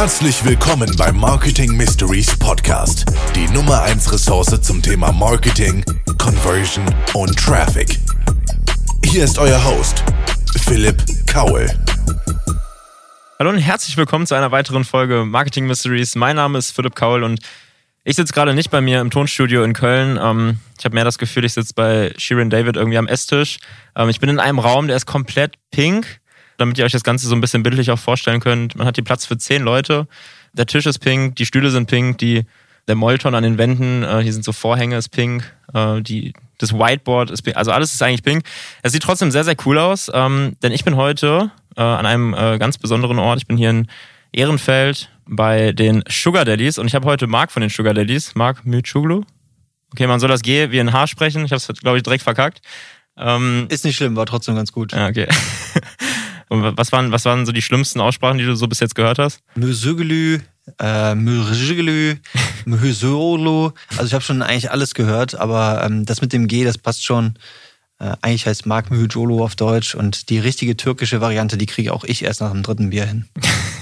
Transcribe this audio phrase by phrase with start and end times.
[0.00, 3.04] Herzlich willkommen beim Marketing Mysteries Podcast,
[3.36, 5.84] die Nummer 1 Ressource zum Thema Marketing,
[6.16, 7.98] Conversion und Traffic.
[9.04, 10.02] Hier ist euer Host,
[10.64, 11.68] Philipp Kaul.
[13.38, 16.14] Hallo und herzlich willkommen zu einer weiteren Folge Marketing Mysteries.
[16.16, 17.40] Mein Name ist Philipp Kaul und
[18.02, 20.18] ich sitze gerade nicht bei mir im Tonstudio in Köln.
[20.18, 23.58] Ähm, ich habe mehr das Gefühl, ich sitze bei Shirin David irgendwie am Esstisch.
[23.94, 26.20] Ähm, ich bin in einem Raum, der ist komplett pink
[26.60, 28.76] damit ihr euch das Ganze so ein bisschen bildlich auch vorstellen könnt.
[28.76, 30.06] Man hat hier Platz für zehn Leute.
[30.52, 32.44] Der Tisch ist pink, die Stühle sind pink, die,
[32.88, 36.72] der Molton an den Wänden, äh, hier sind so Vorhänge, ist pink, äh, die, das
[36.72, 38.44] Whiteboard ist pink, also alles ist eigentlich pink.
[38.82, 42.34] Es sieht trotzdem sehr, sehr cool aus, ähm, denn ich bin heute äh, an einem
[42.34, 43.38] äh, ganz besonderen Ort.
[43.38, 43.86] Ich bin hier in
[44.32, 48.66] Ehrenfeld bei den Sugar Daddies und ich habe heute Marc von den Sugar Daddies, Marc
[48.66, 49.22] Mütschuglu.
[49.92, 51.44] Okay, man soll das G wie ein H sprechen.
[51.44, 52.60] Ich habe es, glaube ich, direkt verkackt.
[53.16, 54.92] Ähm, ist nicht schlimm, war trotzdem ganz gut.
[54.92, 55.28] Ja, okay.
[56.50, 59.20] Und was waren, was waren so die schlimmsten Aussprachen, die du so bis jetzt gehört
[59.20, 59.40] hast?
[59.54, 60.40] Mösögelü,
[60.80, 62.16] äh, Mösögelü,
[62.64, 63.72] Mösöolo.
[63.90, 67.04] Also ich habe schon eigentlich alles gehört, aber ähm, das mit dem G, das passt
[67.04, 67.38] schon.
[68.00, 72.02] Äh, eigentlich heißt Mark Mühjolo auf Deutsch und die richtige türkische Variante, die kriege auch
[72.02, 73.28] ich erst nach dem dritten Bier hin.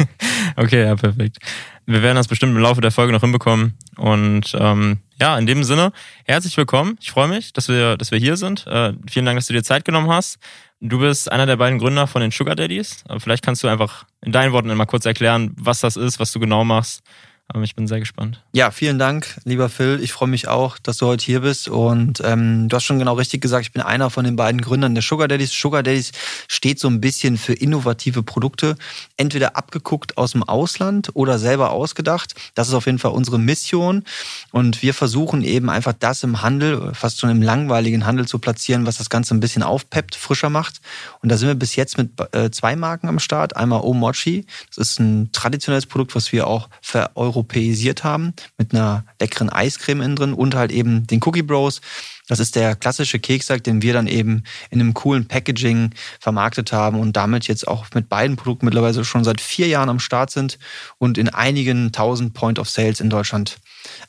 [0.56, 1.38] okay, ja, perfekt.
[1.86, 3.78] Wir werden das bestimmt im Laufe der Folge noch hinbekommen.
[3.96, 5.92] Und ähm, ja, in dem Sinne,
[6.26, 6.98] herzlich willkommen.
[7.00, 8.66] Ich freue mich, dass wir, dass wir hier sind.
[8.66, 10.38] Äh, vielen Dank, dass du dir Zeit genommen hast.
[10.80, 13.02] Du bist einer der beiden Gründer von den Sugar Daddies.
[13.18, 16.38] Vielleicht kannst du einfach in deinen Worten mal kurz erklären, was das ist, was du
[16.38, 17.02] genau machst
[17.50, 18.42] aber ich bin sehr gespannt.
[18.52, 20.00] Ja, vielen Dank, lieber Phil.
[20.02, 21.68] Ich freue mich auch, dass du heute hier bist.
[21.68, 24.94] Und ähm, du hast schon genau richtig gesagt, ich bin einer von den beiden Gründern
[24.94, 25.50] der Sugar Daddies.
[25.50, 26.12] Sugar Daddies
[26.46, 28.76] steht so ein bisschen für innovative Produkte,
[29.16, 32.34] entweder abgeguckt aus dem Ausland oder selber ausgedacht.
[32.54, 34.04] Das ist auf jeden Fall unsere Mission.
[34.52, 38.84] Und wir versuchen eben einfach das im Handel, fast schon im langweiligen Handel zu platzieren,
[38.84, 40.82] was das Ganze ein bisschen aufpeppt, frischer macht.
[41.22, 43.56] Und da sind wir bis jetzt mit äh, zwei Marken am Start.
[43.56, 44.44] Einmal Omochi.
[44.68, 49.48] Das ist ein traditionelles Produkt, was wir auch für Euro europäisiert haben, mit einer leckeren
[49.48, 51.80] Eiscreme innen drin und halt eben den Cookie Bros.
[52.26, 55.90] Das ist der klassische Keksack, den wir dann eben in einem coolen Packaging
[56.20, 60.00] vermarktet haben und damit jetzt auch mit beiden Produkten mittlerweile schon seit vier Jahren am
[60.00, 60.58] Start sind
[60.98, 63.58] und in einigen tausend Point of Sales in Deutschland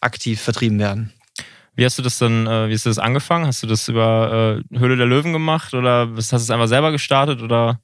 [0.02, 1.14] aktiv vertrieben werden.
[1.76, 3.46] Wie hast du das dann, äh, wie hast du das angefangen?
[3.46, 6.92] Hast du das über äh, Höhle der Löwen gemacht oder hast du es einfach selber
[6.92, 7.80] gestartet oder?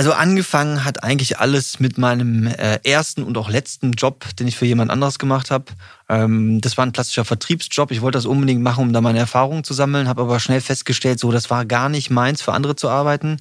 [0.00, 4.56] Also angefangen hat eigentlich alles mit meinem äh, ersten und auch letzten Job, den ich
[4.56, 5.66] für jemand anderes gemacht habe.
[6.08, 7.90] Ähm, das war ein klassischer Vertriebsjob.
[7.90, 11.20] Ich wollte das unbedingt machen, um da meine Erfahrungen zu sammeln, habe aber schnell festgestellt,
[11.20, 13.36] so das war gar nicht meins, für andere zu arbeiten.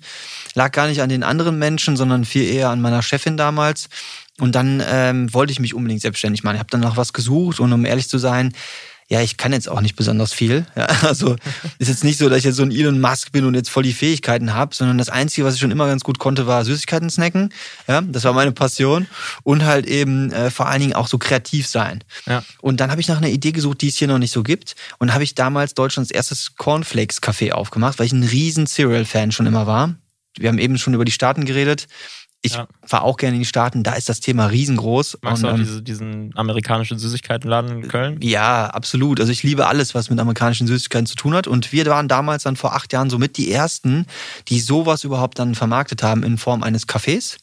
[0.53, 3.87] Lag gar nicht an den anderen Menschen, sondern viel eher an meiner Chefin damals.
[4.37, 6.55] Und dann ähm, wollte ich mich unbedingt selbstständig machen.
[6.55, 8.51] Ich habe dann nach was gesucht und um ehrlich zu sein,
[9.11, 10.67] ja, ich kann jetzt auch nicht besonders viel.
[10.75, 11.35] Ja, also
[11.79, 13.81] ist jetzt nicht so, dass ich jetzt so ein Elon Musk bin und jetzt voll
[13.81, 17.09] die Fähigkeiten habe, sondern das Einzige, was ich schon immer ganz gut konnte, war Süßigkeiten
[17.09, 17.51] snacken.
[17.87, 19.07] Ja, das war meine Passion.
[19.41, 22.03] Und halt eben äh, vor allen Dingen auch so kreativ sein.
[22.27, 22.43] Ja.
[22.61, 24.75] Und dann habe ich nach einer Idee gesucht, die es hier noch nicht so gibt.
[24.99, 29.65] Und habe ich damals Deutschlands erstes Cornflakes-Café aufgemacht, weil ich ein riesen Cereal-Fan schon immer
[29.65, 29.95] war.
[30.37, 31.87] Wir haben eben schon über die Staaten geredet
[32.41, 32.67] ich ja.
[32.85, 35.19] fahre auch gerne in die Staaten, da ist das Thema riesengroß.
[35.21, 38.17] Magst und, du auch ähm, diese, diesen amerikanischen Süßigkeitenladen in Köln?
[38.21, 39.19] Ja, absolut.
[39.19, 41.47] Also ich liebe alles, was mit amerikanischen Süßigkeiten zu tun hat.
[41.47, 44.05] Und wir waren damals dann vor acht Jahren somit die Ersten,
[44.47, 47.37] die sowas überhaupt dann vermarktet haben in Form eines Cafés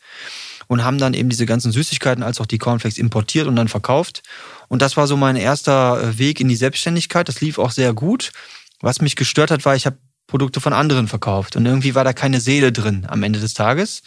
[0.67, 4.23] und haben dann eben diese ganzen Süßigkeiten als auch die Cornflakes importiert und dann verkauft.
[4.69, 7.29] Und das war so mein erster äh, Weg in die Selbstständigkeit.
[7.29, 8.33] Das lief auch sehr gut.
[8.81, 12.13] Was mich gestört hat, war, ich habe Produkte von anderen verkauft und irgendwie war da
[12.13, 14.03] keine Seele drin am Ende des Tages.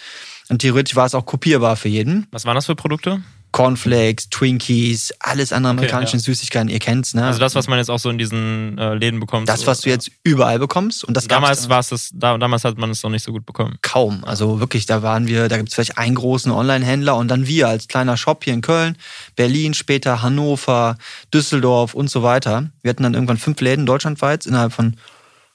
[0.50, 2.28] Und theoretisch war es auch kopierbar für jeden.
[2.32, 3.22] Was waren das für Produkte?
[3.52, 6.36] Cornflakes, Twinkies, alles an amerikanischen okay, ja.
[6.36, 7.26] Süßigkeiten, ihr kennt's, ne?
[7.26, 9.50] Also das, was man jetzt auch so in diesen äh, Läden bekommt.
[9.50, 11.04] Das, was du jetzt überall bekommst.
[11.04, 13.48] Und das damals war es das, da, damals hat man es noch nicht so gut
[13.48, 13.78] bekommen.
[13.82, 14.24] Kaum.
[14.24, 17.68] Also wirklich, da waren wir, da gibt es vielleicht einen großen Online-Händler und dann wir
[17.68, 18.96] als kleiner Shop hier in Köln,
[19.36, 20.98] Berlin, später Hannover,
[21.34, 22.70] Düsseldorf und so weiter.
[22.84, 24.96] Wir hatten dann irgendwann fünf Läden deutschlandweit innerhalb von,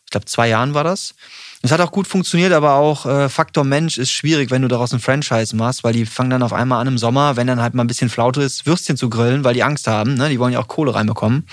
[0.05, 1.15] ich glaube, zwei Jahren war das.
[1.65, 4.93] Es hat auch gut funktioniert, aber auch äh, Faktor Mensch ist schwierig, wenn du daraus
[4.93, 7.73] ein Franchise machst, weil die fangen dann auf einmal an im Sommer, wenn dann halt
[7.73, 10.13] mal ein bisschen Flaute ist, Würstchen zu grillen, weil die Angst haben.
[10.13, 10.29] Ne?
[10.29, 11.47] Die wollen ja auch Kohle reinbekommen.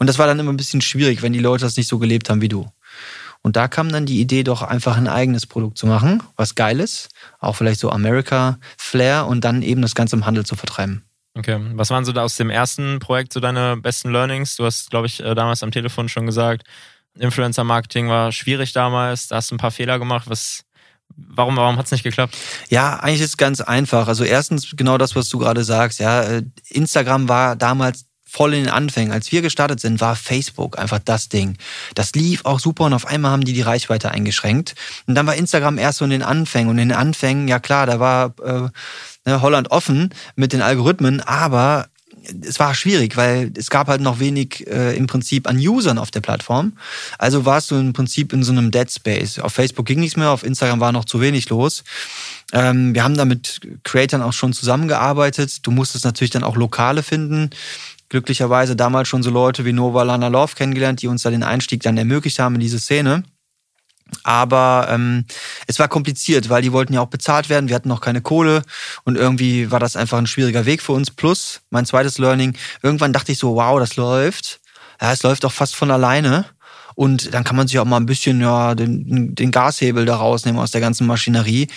[0.00, 2.28] Und das war dann immer ein bisschen schwierig, wenn die Leute das nicht so gelebt
[2.28, 2.68] haben wie du.
[3.40, 6.80] Und da kam dann die Idee, doch einfach ein eigenes Produkt zu machen, was geil
[6.80, 11.04] ist, auch vielleicht so America Flair und dann eben das Ganze im Handel zu vertreiben.
[11.36, 14.56] Okay, was waren so da aus dem ersten Projekt so deine besten Learnings?
[14.56, 16.64] Du hast, glaube ich, äh, damals am Telefon schon gesagt,
[17.20, 20.28] Influencer-Marketing war schwierig damals, da hast du ein paar Fehler gemacht.
[20.28, 20.64] Was,
[21.16, 22.36] warum, warum hat es nicht geklappt?
[22.68, 24.08] Ja, eigentlich ist es ganz einfach.
[24.08, 26.00] Also erstens genau das, was du gerade sagst.
[26.00, 29.10] Ja, äh, Instagram war damals voll in den Anfängen.
[29.10, 31.56] Als wir gestartet sind, war Facebook einfach das Ding.
[31.94, 34.74] Das lief auch super und auf einmal haben die die Reichweite eingeschränkt.
[35.06, 36.68] Und dann war Instagram erst so in den Anfängen.
[36.68, 38.68] Und in den Anfängen, ja klar, da war äh,
[39.24, 41.88] ne, Holland offen mit den Algorithmen, aber
[42.42, 46.10] es war schwierig, weil es gab halt noch wenig äh, im Prinzip an Usern auf
[46.10, 46.74] der Plattform.
[47.18, 49.38] Also warst du im Prinzip in so einem Dead Space.
[49.38, 51.84] Auf Facebook ging nichts mehr, auf Instagram war noch zu wenig los.
[52.52, 55.66] Ähm, wir haben da mit Creatern auch schon zusammengearbeitet.
[55.66, 57.50] Du musstest natürlich dann auch Lokale finden
[58.08, 61.82] glücklicherweise damals schon so Leute wie Nova Lana Love kennengelernt, die uns da den Einstieg
[61.82, 63.22] dann ermöglicht haben in diese Szene.
[64.22, 65.24] Aber ähm,
[65.66, 67.68] es war kompliziert, weil die wollten ja auch bezahlt werden.
[67.68, 68.62] Wir hatten noch keine Kohle
[69.04, 71.10] und irgendwie war das einfach ein schwieriger Weg für uns.
[71.10, 72.56] Plus mein zweites Learning.
[72.82, 74.60] Irgendwann dachte ich so, wow, das läuft.
[75.00, 76.46] Ja, es läuft doch fast von alleine.
[76.94, 80.60] Und dann kann man sich auch mal ein bisschen ja, den, den Gashebel da rausnehmen
[80.60, 81.68] aus der ganzen Maschinerie.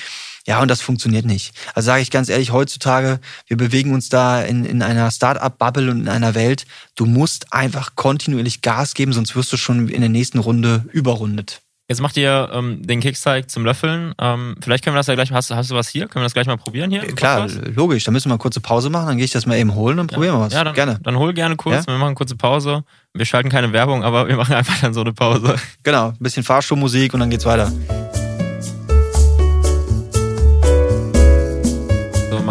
[0.48, 1.54] Ja, und das funktioniert nicht.
[1.76, 6.02] Also sage ich ganz ehrlich, heutzutage, wir bewegen uns da in, in einer Start-up-Bubble und
[6.02, 6.66] in einer Welt.
[6.96, 11.62] Du musst einfach kontinuierlich Gas geben, sonst wirst du schon in der nächsten Runde überrundet.
[11.92, 14.14] Jetzt macht ihr ähm, den Keksteig zum Löffeln.
[14.18, 16.08] Ähm, vielleicht können wir das ja gleich, hast, hast du was hier?
[16.08, 17.02] Können wir das gleich mal probieren hier?
[17.02, 18.06] Klar, logisch.
[18.06, 20.10] Da müssen wir eine kurze Pause machen, dann gehe ich das mal eben holen und
[20.10, 20.54] probieren wir was.
[20.54, 21.02] Ja, dann, gerne.
[21.04, 21.88] Dann hol gerne kurz, ja?
[21.88, 22.86] wir machen eine kurze Pause.
[23.14, 25.56] Wir schalten keine Werbung, aber wir machen einfach dann so eine Pause.
[25.84, 27.70] Genau, ein bisschen Fahrstuhlmusik und dann geht's weiter.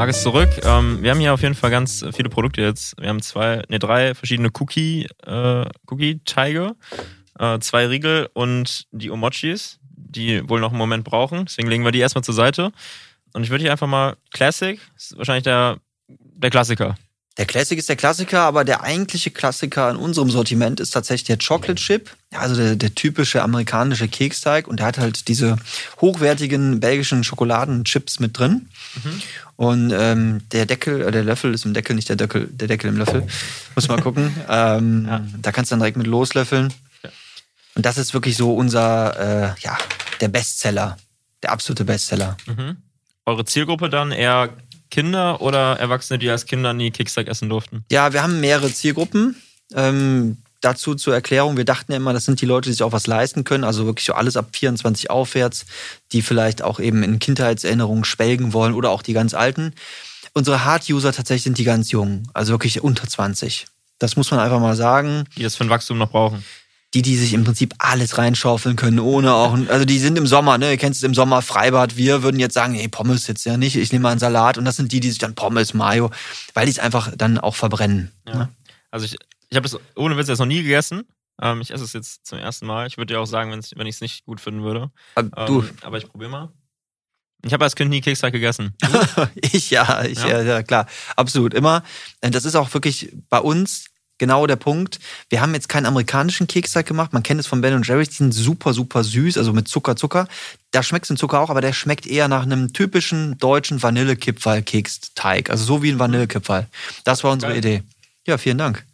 [0.01, 0.49] Markus zurück.
[0.65, 2.99] Ähm, wir haben hier auf jeden Fall ganz viele Produkte jetzt.
[2.99, 6.75] Wir haben zwei, ne, drei verschiedene Cookie, äh, Cookie-Teige,
[7.41, 11.47] äh, zwei Riegel und die Omochis, die wohl noch einen Moment brauchen.
[11.47, 12.71] Deswegen legen wir die erstmal zur Seite.
[13.33, 15.79] Und ich würde hier einfach mal Classic, ist wahrscheinlich der,
[16.09, 16.97] der Klassiker.
[17.39, 21.39] Der Classic ist der Klassiker, aber der eigentliche Klassiker in unserem Sortiment ist tatsächlich der
[21.39, 22.11] Chocolate Chip.
[22.33, 24.69] Also der, der typische amerikanische Keksteig.
[24.69, 25.57] Und der hat halt diese
[26.01, 28.69] hochwertigen belgischen Schokoladenchips mit drin.
[29.03, 29.23] Mhm.
[29.57, 32.91] Und ähm, der Deckel, äh, der Löffel ist im Deckel, nicht der Deckel, der Deckel
[32.91, 33.27] im Löffel.
[33.75, 34.35] Muss mal gucken.
[34.51, 35.25] ähm, ja.
[35.41, 36.75] Da kannst du dann direkt mit loslöffeln.
[37.81, 39.79] Und das ist wirklich so unser, äh, ja,
[40.21, 40.99] der Bestseller.
[41.43, 42.37] Der absolute Bestseller.
[42.45, 42.77] Mhm.
[43.25, 44.51] Eure Zielgruppe dann eher
[44.91, 47.87] Kinder oder Erwachsene, die als Kinder nie Kickstack essen durften?
[47.91, 49.35] Ja, wir haben mehrere Zielgruppen.
[49.73, 52.93] Ähm, dazu zur Erklärung, wir dachten ja immer, das sind die Leute, die sich auch
[52.93, 55.65] was leisten können, also wirklich so alles ab 24 aufwärts,
[56.13, 59.73] die vielleicht auch eben in Kindheitserinnerungen schwelgen wollen oder auch die ganz alten.
[60.35, 63.65] Unsere Hard-User tatsächlich sind die ganz jungen, also wirklich unter 20.
[63.99, 65.25] Das muss man einfach mal sagen.
[65.39, 66.45] Die das für ein Wachstum noch brauchen
[66.95, 70.59] die, die sich im Prinzip alles reinschaufeln können, ohne auch, also die sind im Sommer,
[70.59, 73.57] ne, ihr kennt es im Sommer Freibad, wir würden jetzt sagen, hey, Pommes jetzt ja
[73.57, 76.11] nicht, ich nehme mal einen Salat und das sind die, die sich dann Pommes, Mayo,
[76.55, 78.11] weil die es einfach dann auch verbrennen.
[78.27, 78.35] Ja.
[78.35, 78.49] Ne?
[78.91, 79.17] Also ich,
[79.51, 81.05] ich habe das ohne Witz jetzt noch nie gegessen.
[81.41, 82.87] Ähm, ich esse es jetzt zum ersten Mal.
[82.87, 84.91] Ich würde dir auch sagen, wenn ich es nicht gut finden würde.
[85.15, 85.63] Aber, du.
[85.63, 86.53] Ähm, aber ich probiere mal.
[87.43, 88.75] Ich habe als Kind nie Keksteig gegessen.
[89.35, 90.29] ich ja, ich ja?
[90.29, 91.83] ja, ja, klar, absolut immer.
[92.21, 93.87] Das ist auch wirklich bei uns
[94.21, 95.01] genau der Punkt.
[95.31, 97.13] Wir haben jetzt keinen amerikanischen Keksteig gemacht.
[97.13, 98.11] Man kennt es von Ben Jerry's.
[98.11, 100.29] Die sind super, super süß, also mit Zucker, Zucker.
[100.71, 105.51] Da schmeckt es den Zucker auch, aber der schmeckt eher nach einem typischen deutschen Vanillekipferl-Keksteig.
[105.51, 106.69] Also so wie ein Vanillekipferl.
[107.05, 107.59] Das war unsere Geil.
[107.59, 107.83] Idee.
[108.27, 108.85] Ja, vielen Dank.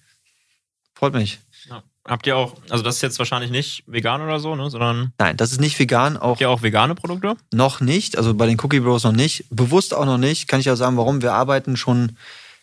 [0.95, 1.41] Freut mich.
[1.69, 1.83] Ja.
[2.07, 5.13] Habt ihr auch, also das ist jetzt wahrscheinlich nicht vegan oder so, ne, sondern.
[5.19, 6.17] Nein, das ist nicht vegan.
[6.17, 7.37] Auch Habt ihr auch vegane Produkte?
[7.53, 9.45] Noch nicht, also bei den Cookie Bros noch nicht.
[9.51, 10.47] Bewusst auch noch nicht.
[10.47, 11.21] Kann ich auch sagen, warum.
[11.21, 12.17] Wir arbeiten schon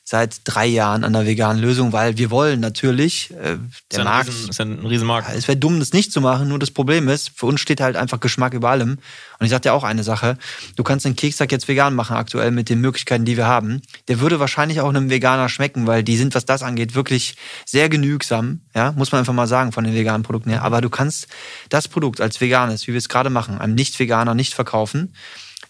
[0.06, 3.58] seit drei Jahren an einer veganen Lösung, weil wir wollen natürlich, äh,
[3.92, 4.30] der ist Markt.
[4.30, 5.30] Riesen, ist ein Riesenmarkt.
[5.30, 7.80] Ja, es wäre dumm, das nicht zu machen, nur das Problem ist, für uns steht
[7.80, 8.98] halt einfach Geschmack über allem.
[9.40, 10.38] Und ich sag dir auch eine Sache,
[10.76, 13.82] du kannst den Kekstag jetzt vegan machen, aktuell mit den Möglichkeiten, die wir haben.
[14.10, 17.88] Der würde wahrscheinlich auch einem Veganer schmecken, weil die sind, was das angeht, wirklich sehr
[17.88, 20.64] genügsam, ja, muss man einfach mal sagen von den veganen Produkten her.
[20.64, 21.28] Aber du kannst
[21.70, 25.14] das Produkt als veganes, wie wir es gerade machen, einem Nicht-Veganer nicht verkaufen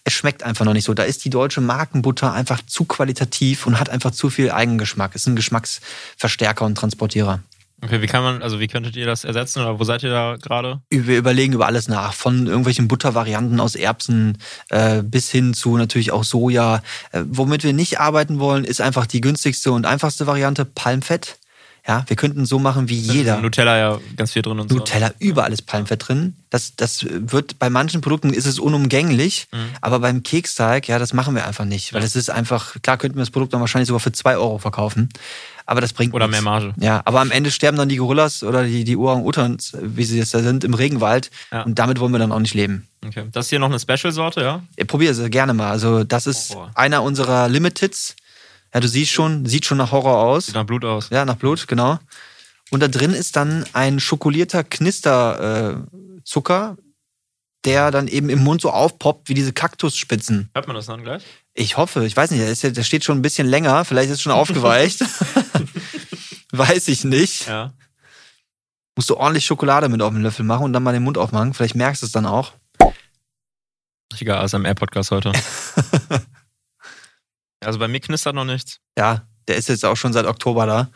[0.04, 0.94] es schmeckt einfach noch nicht so.
[0.94, 5.14] Da ist die deutsche Markenbutter einfach zu qualitativ und hat einfach zu viel Eigengeschmack.
[5.14, 7.40] Ist ein Geschmacksverstärker und Transportierer.
[7.82, 10.36] Okay, wie kann man, also wie könntet ihr das ersetzen oder wo seid ihr da
[10.40, 10.80] gerade?
[10.88, 14.38] Wir überlegen über alles nach, von irgendwelchen Buttervarianten aus Erbsen
[14.70, 16.82] äh, bis hin zu natürlich auch Soja.
[17.12, 21.36] Äh, womit wir nicht arbeiten wollen, ist einfach die günstigste und einfachste Variante, Palmfett.
[21.86, 23.40] Ja, wir könnten so machen wie jeder.
[23.40, 25.14] Nutella ja ganz viel drin und Nutella, so.
[25.18, 26.34] überall ist Palmfett drin.
[26.48, 29.58] Das, das wird, bei manchen Produkten ist es unumgänglich, mhm.
[29.82, 31.92] aber beim Keksteig, ja, das machen wir einfach nicht.
[31.92, 34.58] Weil es ist einfach, klar könnten wir das Produkt dann wahrscheinlich sogar für zwei Euro
[34.58, 35.10] verkaufen.
[35.66, 36.42] Aber das bringt Oder nichts.
[36.42, 36.74] mehr Marge.
[36.78, 40.34] Ja, aber am Ende sterben dann die Gorillas oder die, die Orang-Utans, wie sie jetzt
[40.34, 41.30] da sind, im Regenwald.
[41.52, 41.62] Ja.
[41.62, 42.86] Und damit wollen wir dann auch nicht leben.
[43.04, 43.24] Okay.
[43.32, 44.62] Das ist hier noch eine Special-Sorte, ja?
[44.76, 45.70] Ich probiere es gerne mal.
[45.70, 48.16] Also, das ist oh, einer unserer Limiteds.
[48.74, 50.46] Ja, du siehst schon, sieht schon nach Horror aus.
[50.46, 51.10] Sieht nach Blut aus.
[51.10, 52.00] Ja, nach Blut, genau.
[52.70, 56.82] Und da drin ist dann ein schokolierter Knisterzucker, äh,
[57.64, 60.50] der dann eben im Mund so aufpoppt wie diese Kaktusspitzen.
[60.54, 61.22] Hört man das dann gleich?
[61.54, 64.32] Ich hoffe, ich weiß nicht, der steht schon ein bisschen länger, vielleicht ist es schon
[64.32, 65.04] aufgeweicht.
[66.52, 67.46] Weiß ich nicht.
[67.46, 67.72] Ja.
[68.96, 71.54] Musst du ordentlich Schokolade mit auf den Löffel machen und dann mal den Mund aufmachen.
[71.54, 72.52] Vielleicht merkst du es dann auch.
[74.12, 75.32] Richtiger ASMR-Podcast heute.
[77.64, 78.80] also bei mir knistert noch nichts.
[78.98, 80.88] Ja, der ist jetzt auch schon seit Oktober da.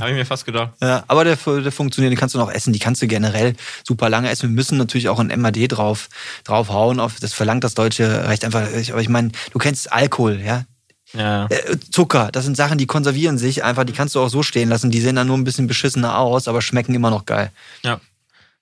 [0.00, 0.72] Habe ich mir fast gedacht.
[0.80, 2.72] Ja, aber der, der funktioniert, den kannst du noch essen.
[2.72, 3.54] Die kannst du generell
[3.86, 4.48] super lange essen.
[4.48, 6.08] Wir müssen natürlich auch ein MAD drauf,
[6.44, 7.00] draufhauen.
[7.00, 8.62] Auf, das verlangt das deutsche Recht einfach.
[8.62, 10.64] Aber ich meine, du kennst Alkohol, ja?
[11.12, 11.46] Ja.
[11.46, 13.84] Äh, Zucker, das sind Sachen, die konservieren sich einfach.
[13.84, 14.90] Die kannst du auch so stehen lassen.
[14.90, 17.52] Die sehen dann nur ein bisschen beschissener aus, aber schmecken immer noch geil.
[17.82, 18.00] Ja.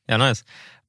[0.08, 0.44] Ja, nice.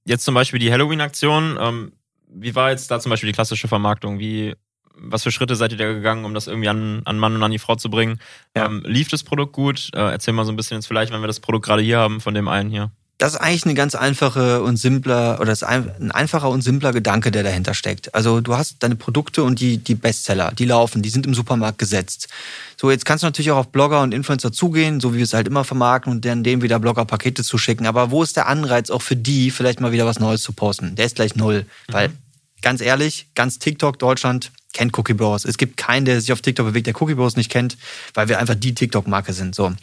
[0.05, 1.57] Jetzt zum Beispiel die Halloween-Aktion.
[1.59, 1.91] Ähm,
[2.29, 4.19] wie war jetzt da zum Beispiel die klassische Vermarktung?
[4.19, 4.55] Wie,
[4.99, 7.51] was für Schritte seid ihr da gegangen, um das irgendwie an, an Mann und an
[7.51, 8.19] die Frau zu bringen?
[8.55, 8.65] Ja.
[8.65, 9.89] Ähm, lief das Produkt gut?
[9.93, 12.21] Äh, erzähl mal so ein bisschen jetzt vielleicht, wenn wir das Produkt gerade hier haben,
[12.21, 12.91] von dem einen hier.
[13.19, 17.31] Das ist eigentlich eine ganz einfache und simpler oder ein, ein einfacher und simpler Gedanke,
[17.31, 18.13] der dahinter steckt.
[18.13, 21.79] Also du hast deine Produkte und die, die Bestseller, die laufen, die sind im Supermarkt
[21.79, 22.27] gesetzt.
[22.79, 25.33] So, jetzt kannst du natürlich auch auf Blogger und Influencer zugehen, so wie wir es
[25.33, 27.87] halt immer vermarkten und dann denen wieder Blogger-Pakete zuschicken.
[27.87, 30.93] Aber wo ist der Anreiz auch für die, vielleicht mal wieder was Neues zu posten?
[30.93, 31.65] Der ist gleich null.
[31.87, 32.11] Weil,
[32.61, 35.45] ganz ehrlich, ganz TikTok Deutschland kennt Cookie Bros.
[35.45, 37.77] Es gibt keinen, der sich auf TikTok bewegt, der Cookie Bros nicht kennt,
[38.13, 39.55] weil wir einfach die TikTok-Marke sind.
[39.55, 39.73] So.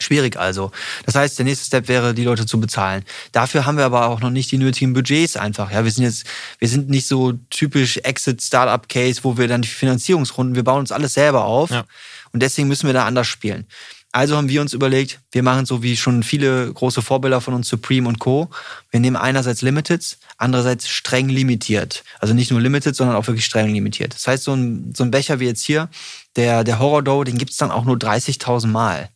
[0.00, 0.72] Schwierig also.
[1.06, 3.04] Das heißt, der nächste Step wäre, die Leute zu bezahlen.
[3.32, 5.70] Dafür haben wir aber auch noch nicht die nötigen Budgets einfach.
[5.70, 6.24] Ja, wir sind jetzt,
[6.58, 10.80] wir sind nicht so typisch Exit Startup Case, wo wir dann die Finanzierungsrunden, wir bauen
[10.80, 11.70] uns alles selber auf.
[11.70, 11.84] Ja.
[12.32, 13.66] Und deswegen müssen wir da anders spielen.
[14.14, 17.68] Also haben wir uns überlegt, wir machen so wie schon viele große Vorbilder von uns,
[17.68, 18.48] Supreme und Co.
[18.92, 22.04] Wir nehmen einerseits Limiteds, andererseits streng limitiert.
[22.20, 24.14] Also nicht nur Limited, sondern auch wirklich streng limitiert.
[24.14, 25.88] Das heißt, so ein, so ein Becher wie jetzt hier,
[26.36, 29.08] der, der Horror Dough, den gibt's dann auch nur 30.000 Mal.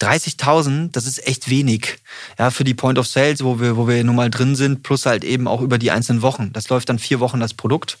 [0.00, 1.98] 30.000, das ist echt wenig.
[2.38, 5.04] Ja, für die Point of Sales, wo wir, wo wir nun mal drin sind, plus
[5.04, 6.50] halt eben auch über die einzelnen Wochen.
[6.54, 7.98] Das läuft dann vier Wochen das Produkt.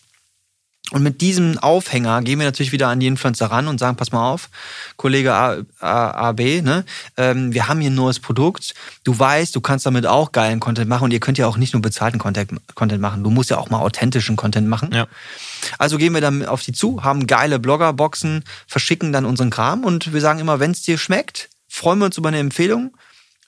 [0.90, 4.10] Und mit diesem Aufhänger gehen wir natürlich wieder an die Influencer ran und sagen, pass
[4.10, 4.48] mal auf,
[4.96, 6.84] Kollege A, A, A B, ne?
[7.16, 8.74] Ähm, wir haben hier ein neues Produkt.
[9.04, 11.72] Du weißt, du kannst damit auch geilen Content machen und ihr könnt ja auch nicht
[11.74, 13.22] nur bezahlten Content, Content machen.
[13.22, 14.90] Du musst ja auch mal authentischen Content machen.
[14.92, 15.06] Ja.
[15.78, 20.12] Also gehen wir dann auf die zu, haben geile Bloggerboxen, verschicken dann unseren Kram und
[20.12, 22.96] wir sagen immer, wenn es dir schmeckt, freuen wir uns über eine Empfehlung.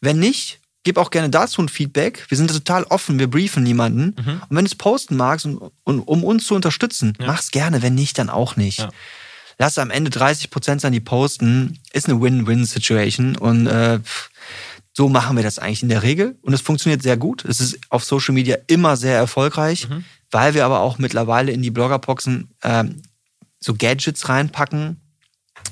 [0.00, 2.24] Wenn nicht, gib auch gerne dazu ein Feedback.
[2.28, 4.10] Wir sind total offen, wir briefen niemanden.
[4.48, 7.26] Und wenn du es posten magst, und, und, um uns zu unterstützen, Ja.
[7.26, 7.82] mach's gerne.
[7.82, 8.80] Wenn nicht, dann auch nicht.
[8.80, 8.90] Ja.
[9.58, 11.78] Lass am Ende 30 Prozent sein, die posten.
[11.92, 13.36] Ist eine Win-Win-Situation.
[13.36, 14.00] Und äh,
[14.92, 16.36] so machen wir das eigentlich in der Regel.
[16.42, 17.44] Und es funktioniert sehr gut.
[17.44, 19.86] Es ist auf Social Media immer sehr erfolgreich,
[20.30, 23.02] weil wir aber auch mittlerweile in die Bloggerboxen ähm,
[23.60, 25.00] so Gadgets reinpacken,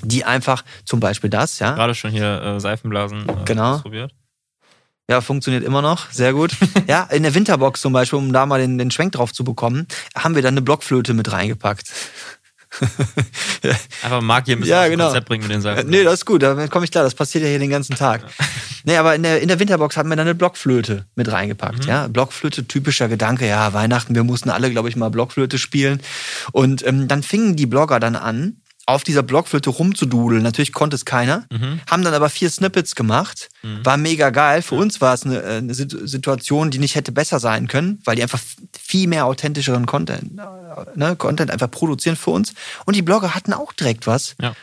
[0.03, 1.73] die einfach zum Beispiel das, ja.
[1.75, 3.73] Gerade schon hier äh, Seifenblasen äh, Genau.
[3.75, 4.13] ausprobiert.
[5.11, 6.09] Ja, funktioniert immer noch.
[6.09, 6.53] Sehr gut.
[6.87, 9.85] ja, in der Winterbox zum Beispiel, um da mal den, den Schwenk drauf zu bekommen,
[10.15, 11.91] haben wir dann eine Blockflöte mit reingepackt.
[14.03, 15.07] Einfach Marc hier ein bisschen Ja, genau.
[15.07, 15.89] Konzept bringen mit den Seifen.
[15.89, 17.03] nee, das ist gut, damit komme ich klar.
[17.03, 18.23] Das passiert ja hier den ganzen Tag.
[18.83, 21.85] Nee, aber in der, in der Winterbox hatten wir dann eine Blockflöte mit reingepackt.
[21.85, 23.47] Ja, Blockflöte, typischer Gedanke.
[23.47, 26.01] Ja, Weihnachten, wir mussten alle, glaube ich, mal Blockflöte spielen.
[26.51, 30.41] Und ähm, dann fingen die Blogger dann an, auf dieser Blockflöte rumzududeln.
[30.43, 31.45] Natürlich konnte es keiner.
[31.89, 33.49] Haben dann aber vier Snippets gemacht.
[33.83, 34.61] War mega geil.
[34.61, 37.99] Für uns war es eine, äh, eine Sit- Situation, die nicht hätte besser sein können,
[38.05, 38.39] weil die einfach
[38.77, 40.43] viel mehr authentischeren Content, äh,
[40.97, 42.53] ne, Content einfach produzieren für uns.
[42.85, 44.53] Und die Blogger hatten auch direkt was, Ja.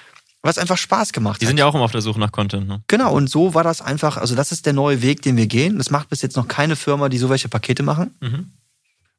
[0.42, 1.50] was einfach Spaß gemacht Die hat.
[1.50, 2.66] sind ja auch immer auf der Suche nach Content.
[2.68, 2.82] Ne?
[2.88, 5.78] Genau, und so war das einfach, also das ist der neue Weg, den wir gehen.
[5.78, 8.14] Das macht bis jetzt noch keine Firma, die so welche Pakete machen.
[8.20, 8.50] Mhm.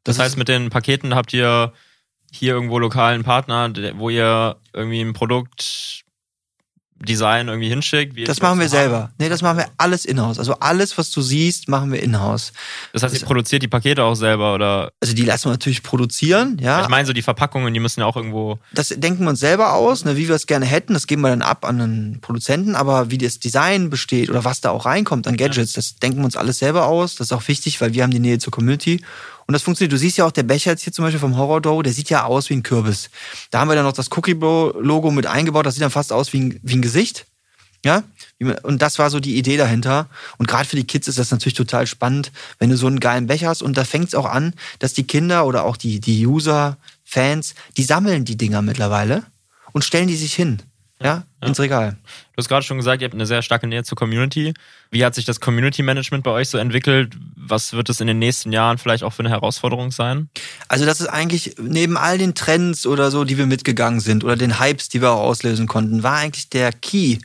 [0.04, 1.72] Das, Das heißt, mit den Paketen habt ihr
[2.32, 6.04] hier irgendwo lokalen Partner, wo ihr irgendwie ein Produkt
[7.02, 8.28] Design irgendwie hinschickt?
[8.28, 8.72] Das machen wir haben?
[8.72, 9.12] selber.
[9.18, 10.38] Nee, das machen wir alles in-house.
[10.38, 12.52] Also alles, was du siehst, machen wir in-house.
[12.94, 14.92] Das heißt, ihr produziert die Pakete auch selber oder?
[15.00, 16.82] Also die lassen wir natürlich produzieren, ja.
[16.82, 18.60] Ich meine, so die Verpackungen, die müssen ja auch irgendwo.
[18.74, 20.94] Das denken wir uns selber aus, ne, wie wir es gerne hätten.
[20.94, 22.76] Das geben wir dann ab an einen Produzenten.
[22.76, 26.26] Aber wie das Design besteht oder was da auch reinkommt an Gadgets, das denken wir
[26.26, 27.16] uns alles selber aus.
[27.16, 29.02] Das ist auch wichtig, weil wir haben die Nähe zur Community.
[29.50, 29.92] Und das funktioniert.
[29.92, 32.12] Du siehst ja auch, der Becher jetzt hier zum Beispiel vom Horror Dough, der sieht
[32.12, 33.10] ja aus wie ein Kürbis.
[33.50, 35.66] Da haben wir dann noch das Cookie Logo mit eingebaut.
[35.66, 37.26] Das sieht dann fast aus wie ein, wie ein Gesicht.
[37.84, 38.04] Ja,
[38.62, 40.08] und das war so die Idee dahinter.
[40.38, 43.26] Und gerade für die Kids ist das natürlich total spannend, wenn du so einen geilen
[43.26, 43.64] Becher hast.
[43.64, 47.56] Und da fängt es auch an, dass die Kinder oder auch die, die User, Fans,
[47.76, 49.24] die sammeln die Dinger mittlerweile
[49.72, 50.62] und stellen die sich hin.
[51.02, 51.92] Ja, ins Regal.
[51.94, 54.54] Du hast gerade schon gesagt, ihr habt eine sehr starke Nähe zur Community.
[54.92, 57.16] Wie hat sich das Community Management bei euch so entwickelt?
[57.38, 60.30] Was wird es in den nächsten Jahren vielleicht auch für eine Herausforderung sein?
[60.68, 64.36] Also das ist eigentlich neben all den Trends oder so, die wir mitgegangen sind oder
[64.36, 67.20] den Hypes, die wir auch auslösen konnten, war eigentlich der Key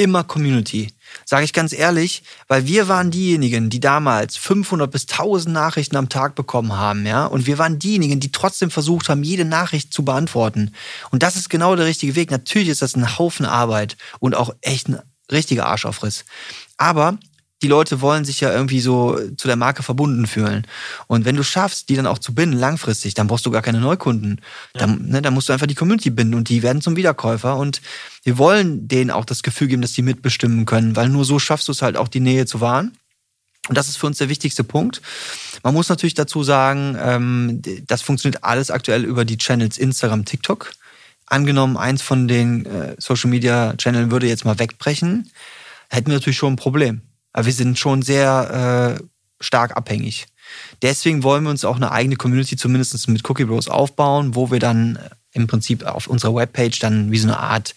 [0.00, 0.92] immer Community.
[1.24, 6.08] Sage ich ganz ehrlich, weil wir waren diejenigen, die damals 500 bis 1000 Nachrichten am
[6.08, 10.04] Tag bekommen haben, ja, und wir waren diejenigen, die trotzdem versucht haben, jede Nachricht zu
[10.04, 10.72] beantworten.
[11.10, 12.30] Und das ist genau der richtige Weg.
[12.30, 16.24] Natürlich ist das ein Haufen Arbeit und auch echt ein richtiger Arschaufriss.
[16.76, 17.18] Aber
[17.62, 20.66] die Leute wollen sich ja irgendwie so zu der Marke verbunden fühlen.
[21.08, 23.80] Und wenn du schaffst, die dann auch zu binden langfristig, dann brauchst du gar keine
[23.80, 24.40] Neukunden.
[24.74, 24.80] Ja.
[24.80, 27.56] Dann, ne, dann musst du einfach die Community binden und die werden zum Wiederkäufer.
[27.56, 27.82] Und
[28.24, 31.68] wir wollen denen auch das Gefühl geben, dass die mitbestimmen können, weil nur so schaffst
[31.68, 32.96] du es halt auch, die Nähe zu wahren.
[33.68, 35.02] Und das ist für uns der wichtigste Punkt.
[35.62, 40.72] Man muss natürlich dazu sagen, ähm, das funktioniert alles aktuell über die Channels Instagram, TikTok.
[41.26, 45.30] Angenommen, eins von den äh, Social Media Channels würde jetzt mal wegbrechen,
[45.90, 47.02] hätten wir natürlich schon ein Problem.
[47.32, 49.04] Aber wir sind schon sehr äh,
[49.40, 50.26] stark abhängig.
[50.82, 54.58] Deswegen wollen wir uns auch eine eigene Community zumindest mit Cookie Bros aufbauen, wo wir
[54.58, 54.98] dann
[55.32, 57.74] im Prinzip auf unserer Webpage dann wie so eine Art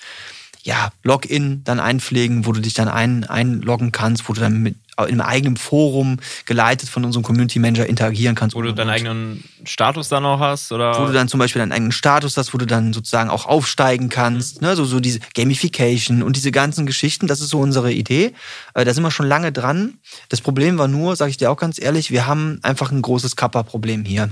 [0.64, 4.76] ja, Login dann einpflegen, wo du dich dann ein, einloggen kannst, wo du dann mit
[5.00, 8.56] in einem eigenen Forum geleitet von unserem Community Manager interagieren kannst.
[8.56, 10.72] Wo du deinen eigenen Status dann auch hast?
[10.72, 11.00] Oder?
[11.00, 14.10] Wo du dann zum Beispiel deinen eigenen Status hast, wo du dann sozusagen auch aufsteigen
[14.10, 14.62] kannst.
[14.62, 14.68] Mhm.
[14.68, 14.76] Ne?
[14.76, 18.34] So, so diese Gamification und diese ganzen Geschichten, das ist so unsere Idee.
[18.74, 19.96] Äh, da sind wir schon lange dran.
[20.30, 23.36] Das Problem war nur, sage ich dir auch ganz ehrlich, wir haben einfach ein großes
[23.36, 24.30] Kappa-Problem hier.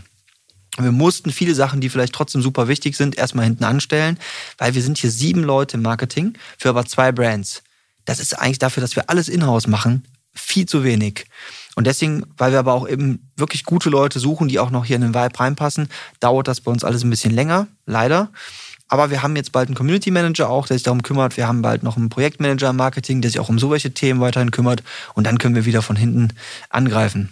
[0.77, 4.17] Wir mussten viele Sachen, die vielleicht trotzdem super wichtig sind, erstmal hinten anstellen,
[4.57, 7.63] weil wir sind hier sieben Leute im Marketing für aber zwei Brands.
[8.05, 11.25] Das ist eigentlich dafür, dass wir alles in-house machen, viel zu wenig.
[11.75, 14.97] Und deswegen, weil wir aber auch eben wirklich gute Leute suchen, die auch noch hier
[14.97, 18.29] in den Vibe reinpassen, dauert das bei uns alles ein bisschen länger, leider.
[18.87, 21.37] Aber wir haben jetzt bald einen Community Manager auch, der sich darum kümmert.
[21.37, 24.19] Wir haben bald noch einen Projektmanager im Marketing, der sich auch um so welche Themen
[24.19, 24.83] weiterhin kümmert.
[25.13, 26.33] Und dann können wir wieder von hinten
[26.69, 27.29] angreifen.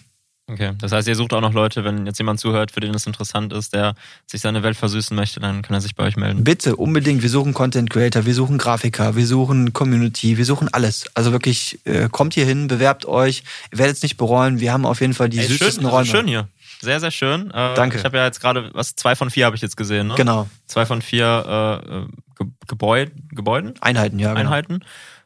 [0.51, 3.05] Okay, das heißt, ihr sucht auch noch Leute, wenn jetzt jemand zuhört, für den es
[3.05, 3.93] interessant ist, der
[4.25, 6.43] sich seine Welt versüßen möchte, dann kann er sich bei euch melden.
[6.43, 7.21] Bitte, unbedingt.
[7.21, 11.05] Wir suchen Content Creator, wir suchen Grafiker, wir suchen Community, wir suchen alles.
[11.13, 13.43] Also wirklich, äh, kommt hier hin, bewerbt euch.
[13.71, 14.59] Ihr werdet es nicht bereuen.
[14.59, 16.05] Wir haben auf jeden Fall die Ey, süßesten schön, Räume.
[16.05, 16.47] Schön hier.
[16.81, 17.51] Sehr, sehr schön.
[17.51, 17.97] Äh, Danke.
[17.97, 20.15] Ich habe ja jetzt gerade, was, zwei von vier habe ich jetzt gesehen, ne?
[20.15, 20.47] Genau.
[20.65, 21.89] Zwei von vier äh,
[22.37, 23.73] Ge Gebäud Gebäuden?
[23.81, 24.29] Einheiten, ja.
[24.29, 24.39] Genau.
[24.39, 24.79] Einheiten.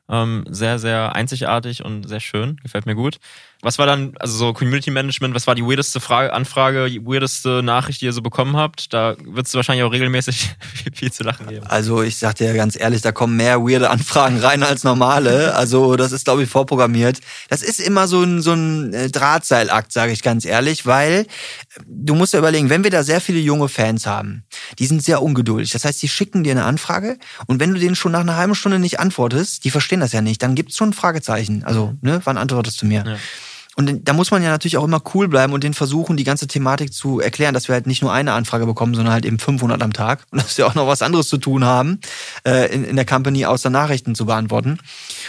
[0.09, 2.57] Ähm, sehr, sehr einzigartig und sehr schön.
[2.57, 3.19] Gefällt mir gut.
[3.63, 7.63] Was war dann, also so Community Management, was war die weirdeste Frage, Anfrage, die weirdeste
[7.63, 8.91] Nachricht, die ihr so bekommen habt?
[8.93, 11.65] Da wird es wahrscheinlich auch regelmäßig viel, viel, zu lachen geben.
[11.67, 15.55] Also ich sag dir ganz ehrlich, da kommen mehr weirde Anfragen rein als normale.
[15.55, 17.21] Also das ist, glaube ich, vorprogrammiert.
[17.47, 21.25] Das ist immer so ein, so ein äh, Drahtseilakt, sage ich ganz ehrlich, weil äh,
[21.87, 24.43] du musst ja überlegen, wenn wir da sehr viele junge Fans haben,
[24.77, 25.71] die sind sehr ungeduldig.
[25.71, 28.55] Das heißt, die schicken dir eine Anfrage und wenn du denen schon nach einer halben
[28.55, 31.63] Stunde nicht antwortest, die verstehen das ja nicht, dann gibt's schon ein Fragezeichen.
[31.63, 33.05] Also, ne, wann antwortest du mir?
[33.07, 33.17] Ja.
[33.75, 36.47] Und da muss man ja natürlich auch immer cool bleiben und den versuchen, die ganze
[36.47, 39.81] Thematik zu erklären, dass wir halt nicht nur eine Anfrage bekommen, sondern halt eben 500
[39.81, 41.99] am Tag und dass wir auch noch was anderes zu tun haben,
[42.47, 44.77] äh, in, in der Company außer Nachrichten zu beantworten.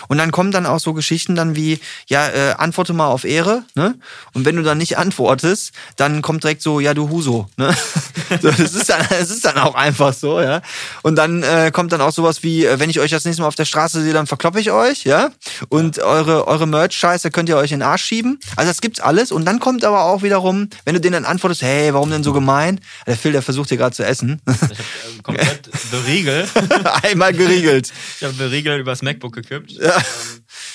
[0.09, 3.65] Und dann kommen dann auch so Geschichten dann wie, ja, äh, antworte mal auf Ehre,
[3.75, 3.95] ne?
[4.35, 7.75] Und wenn du dann nicht antwortest, dann kommt direkt so, ja, du Huso, ne?
[8.43, 10.61] so, das, ist dann, das ist dann auch einfach so, ja.
[11.03, 13.49] Und dann äh, kommt dann auch sowas wie, äh, wenn ich euch das nächste Mal
[13.49, 15.31] auf der Straße sehe, dann verkloppe ich euch, ja?
[15.71, 18.34] Und eure, eure Merch-Scheiße könnt ihr euch in den Arsch schieben.
[18.57, 19.33] Also das gibt's alles.
[19.33, 22.33] Und dann kommt aber auch wiederum, wenn du denen dann antwortest, hey, warum denn so
[22.33, 22.81] gemein?
[23.07, 24.41] Der Phil, der versucht hier gerade zu essen.
[24.55, 26.51] Ich hab äh, komplett beriegelt.
[27.03, 27.93] Einmal geriegelt.
[28.17, 29.73] Ich habe beriegelt übers MacBook gekippt.
[29.73, 29.97] Ja.
[29.97, 30.03] Ähm,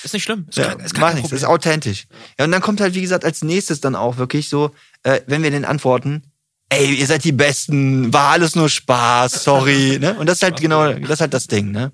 [0.02, 0.46] ist nicht schlimm.
[0.48, 2.06] Ist ja, ist mach nichts, ist authentisch.
[2.38, 4.70] Ja, und dann kommt halt, wie gesagt, als nächstes dann auch wirklich so,
[5.02, 6.22] äh, wenn wir den antworten,
[6.70, 9.98] ey, ihr seid die Besten, war alles nur Spaß, sorry.
[10.00, 10.14] ne?
[10.14, 11.92] Und das ist halt genau, das ist halt das Ding, ne?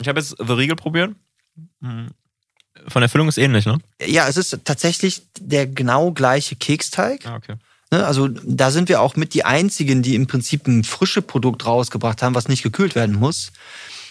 [0.00, 1.14] Ich habe jetzt The Riegel probiert.
[2.88, 3.78] Von der Füllung ist ähnlich, ne?
[4.04, 7.26] Ja, es ist tatsächlich der genau gleiche Keksteig.
[7.26, 7.54] Ah, okay.
[7.90, 11.64] Ne, also da sind wir auch mit die einzigen, die im Prinzip ein frisches Produkt
[11.64, 13.52] rausgebracht haben, was nicht gekühlt werden muss.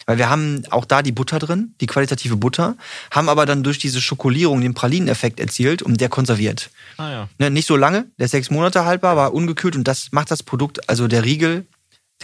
[0.05, 2.75] Weil wir haben auch da die Butter drin, die qualitative Butter,
[3.11, 6.71] haben aber dann durch diese Schokolierung den Pralineneffekt erzielt und der konserviert.
[6.97, 7.29] Ah, ja.
[7.39, 10.43] Ne, nicht so lange, der ist sechs Monate haltbar, war ungekühlt und das macht das
[10.43, 11.65] Produkt, also der Riegel,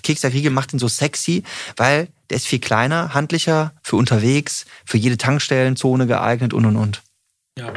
[0.04, 1.44] Keks der Riegel macht ihn so sexy,
[1.78, 7.02] weil der ist viel kleiner, handlicher, für unterwegs, für jede Tankstellenzone geeignet und und und.
[7.58, 7.74] Ja.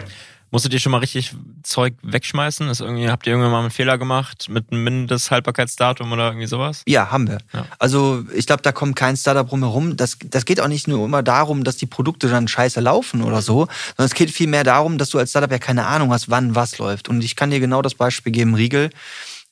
[0.52, 2.68] Musstet ihr schon mal richtig Zeug wegschmeißen?
[2.68, 6.82] Ist irgendwie, habt ihr irgendwann mal einen Fehler gemacht mit einem Mindesthaltbarkeitsdatum oder irgendwie sowas?
[6.86, 7.38] Ja, haben wir.
[7.54, 7.64] Ja.
[7.78, 9.96] Also ich glaube, da kommt kein Startup rumherum.
[9.96, 13.40] Das, das geht auch nicht nur immer darum, dass die Produkte dann scheiße laufen oder
[13.40, 16.54] so, sondern es geht vielmehr darum, dass du als Startup ja keine Ahnung hast, wann
[16.54, 17.08] was läuft.
[17.08, 18.90] Und ich kann dir genau das Beispiel geben, Riegel.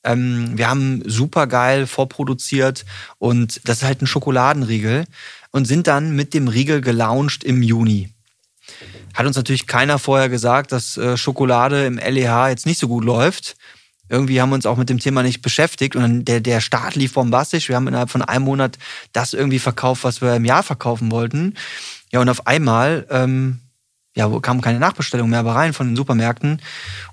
[0.03, 2.85] Ähm, wir haben super geil vorproduziert
[3.17, 5.05] und das ist halt ein Schokoladenriegel
[5.51, 8.09] und sind dann mit dem Riegel gelauncht im Juni.
[9.13, 13.03] Hat uns natürlich keiner vorher gesagt, dass äh, Schokolade im LEH jetzt nicht so gut
[13.03, 13.55] läuft.
[14.09, 17.13] Irgendwie haben wir uns auch mit dem Thema nicht beschäftigt und der, der Start lief
[17.13, 17.69] bombastisch.
[17.69, 18.77] Wir haben innerhalb von einem Monat
[19.13, 21.55] das irgendwie verkauft, was wir im Jahr verkaufen wollten.
[22.11, 23.59] Ja, und auf einmal ähm,
[24.13, 26.61] ja, kam keine Nachbestellung mehr rein von den Supermärkten.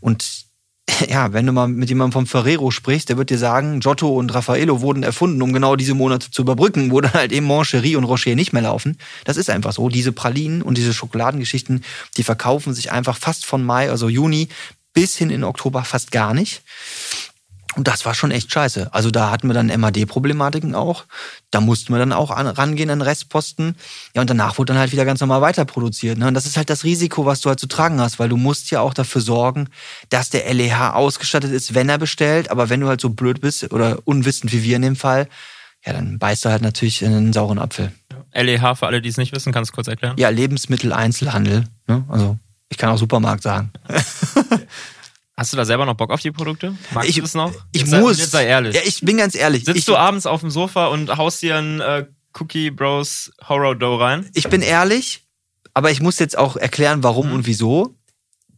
[0.01, 0.47] Und
[1.09, 4.35] ja, wenn du mal mit jemandem vom Ferrero sprichst, der wird dir sagen, Giotto und
[4.35, 8.05] Raffaello wurden erfunden, um genau diese Monate zu überbrücken, wo dann halt eben Moncherie und
[8.05, 8.98] Rocher nicht mehr laufen.
[9.24, 9.88] Das ist einfach so.
[9.88, 11.85] Diese Pralinen und diese Schokoladengeschichten,
[12.16, 14.48] die verkaufen sich einfach fast von Mai, also Juni,
[14.94, 16.62] bis hin in Oktober fast gar nicht.
[17.79, 18.93] Und das war schon echt scheiße.
[18.93, 21.05] Also da hatten wir dann MAD-Problematiken auch.
[21.53, 23.77] Da mussten wir dann auch an, rangehen an Restposten.
[24.17, 26.19] Ja, und danach wurde dann halt wieder ganz normal weiterproduziert.
[26.19, 26.27] Ne?
[26.27, 28.73] Und das ist halt das Risiko, was du halt zu tragen hast, weil du musst
[28.73, 29.69] ja auch dafür sorgen,
[30.11, 32.51] dass der LEH ausgestattet ist, wenn er bestellt.
[32.51, 35.29] Aber wenn du halt so blöd bist oder unwissend wie wir in dem Fall,
[35.87, 37.93] ja, dann beißt du halt natürlich in einen sauren Apfel.
[38.35, 40.17] LEH, für alle, die es nicht wissen, kannst du kurz erklären?
[40.19, 41.69] Ja, Lebensmitteleinzelhandel.
[41.87, 42.05] Ne?
[42.09, 43.71] Also ich kann auch Supermarkt sagen.
[45.38, 46.74] Hast du da selber noch Bock auf die Produkte?
[46.92, 47.53] Magst ich, du das noch?
[47.72, 48.16] Ich jetzt muss.
[48.16, 48.74] Sei, jetzt sei ehrlich.
[48.74, 49.64] Ja, ich bin ganz ehrlich.
[49.64, 52.07] Sitzt ich, du abends auf dem Sofa und haust dir einen äh,
[52.38, 54.29] Cookie Bros Horror Dough rein?
[54.35, 55.22] Ich bin ehrlich,
[55.74, 57.33] aber ich muss jetzt auch erklären, warum Mhm.
[57.35, 57.94] und wieso.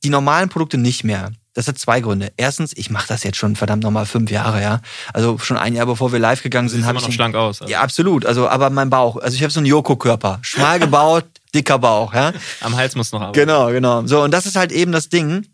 [0.03, 1.33] Die normalen Produkte nicht mehr.
[1.53, 2.33] Das hat zwei Gründe.
[2.39, 4.81] Erstens, ich mache das jetzt schon verdammt nochmal fünf Jahre, ja.
[5.13, 7.61] Also schon ein Jahr bevor wir live gegangen sind, habe ich noch schlank aus.
[7.61, 8.25] Also Ja, absolut.
[8.25, 9.17] Also, aber mein Bauch.
[9.17, 10.39] Also ich habe so einen Joko-Körper.
[10.41, 12.33] Schmal gebaut, dicker Bauch, ja.
[12.63, 13.39] Am Hals muss noch arbeiten.
[13.39, 14.07] Genau, genau.
[14.07, 15.45] So, und das ist halt eben das Ding.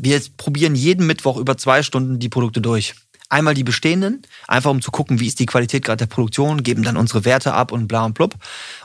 [0.00, 2.94] Wir probieren jeden Mittwoch über zwei Stunden die Produkte durch.
[3.30, 6.82] Einmal die bestehenden, einfach um zu gucken, wie ist die Qualität gerade der Produktion, geben
[6.82, 8.34] dann unsere Werte ab und bla und blub.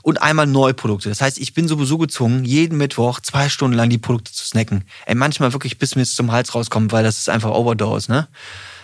[0.01, 1.07] Und einmal Neuprodukte.
[1.07, 4.83] Das heißt, ich bin sowieso gezwungen, jeden Mittwoch zwei Stunden lang die Produkte zu snacken.
[5.05, 8.27] Ey, manchmal wirklich bis mir es zum Hals rauskommt, weil das ist einfach Overdose, ne?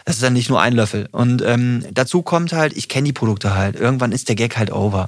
[0.10, 1.08] Das ist dann nicht nur ein Löffel.
[1.12, 3.76] Und ähm, dazu kommt halt, ich kenne die Produkte halt.
[3.76, 5.08] Irgendwann ist der Gag halt over.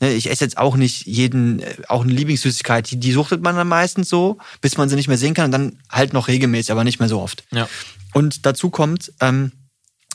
[0.00, 3.54] Ne, Ich esse jetzt auch nicht jeden, äh, auch eine Lieblingssüßigkeit, die, die suchtet man
[3.54, 6.72] dann meistens so, bis man sie nicht mehr sehen kann und dann halt noch regelmäßig,
[6.72, 7.44] aber nicht mehr so oft.
[7.52, 7.68] Ja.
[8.14, 9.52] Und dazu kommt, ähm,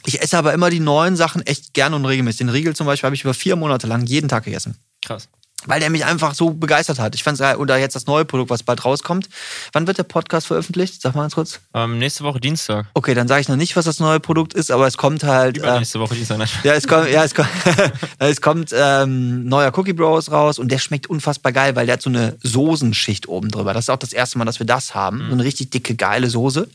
[0.06, 2.40] ich esse aber immer die neuen Sachen echt gerne und regelmäßig.
[2.40, 4.76] Den Riegel zum Beispiel habe ich über vier Monate lang jeden Tag gegessen.
[5.06, 5.30] Krass.
[5.66, 7.16] Weil der mich einfach so begeistert hat.
[7.16, 7.56] Ich fand's geil.
[7.56, 9.28] Oder jetzt das neue Produkt, was bald rauskommt.
[9.74, 11.02] Wann wird der Podcast veröffentlicht?
[11.02, 11.60] Sag mal ganz kurz.
[11.74, 12.86] Ähm, nächste Woche Dienstag.
[12.94, 15.58] Okay, dann sage ich noch nicht, was das neue Produkt ist, aber es kommt halt.
[15.58, 16.38] Äh, Übernächste Woche Dienstag.
[16.38, 16.48] Nein.
[16.64, 17.50] ja, es kommt, ja, es kommt,
[18.20, 22.02] es kommt ähm, neuer Cookie Bros raus und der schmeckt unfassbar geil, weil der hat
[22.04, 23.74] so eine Soßenschicht oben drüber.
[23.74, 25.24] Das ist auch das erste Mal, dass wir das haben.
[25.24, 25.28] Mhm.
[25.28, 26.70] So eine richtig dicke, geile Soße.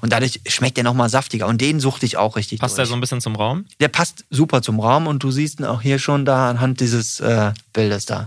[0.00, 1.46] Und dadurch schmeckt der nochmal saftiger.
[1.46, 2.60] Und den suchte ich auch richtig.
[2.60, 2.88] Passt der durch.
[2.88, 3.66] so ein bisschen zum Raum?
[3.78, 7.20] Der passt super zum Raum und du siehst ihn auch hier schon da anhand dieses
[7.20, 8.21] äh, Bildes da.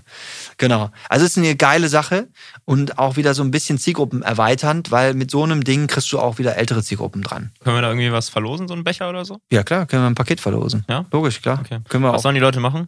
[0.58, 0.90] Genau.
[1.10, 2.28] Also es ist eine geile Sache
[2.66, 6.20] und auch wieder so ein bisschen Zielgruppen erweiternd, weil mit so einem Ding kriegst du
[6.20, 7.52] auch wieder ältere Zielgruppen dran.
[7.64, 9.40] Können wir da irgendwie was verlosen, so einen Becher oder so?
[9.52, 10.86] Ja klar, können wir ein Paket verlosen.
[10.90, 11.06] Ja?
[11.12, 11.60] Logisch, klar.
[11.64, 11.80] Okay.
[11.90, 12.24] Können wir Was auch.
[12.24, 12.88] sollen die Leute machen?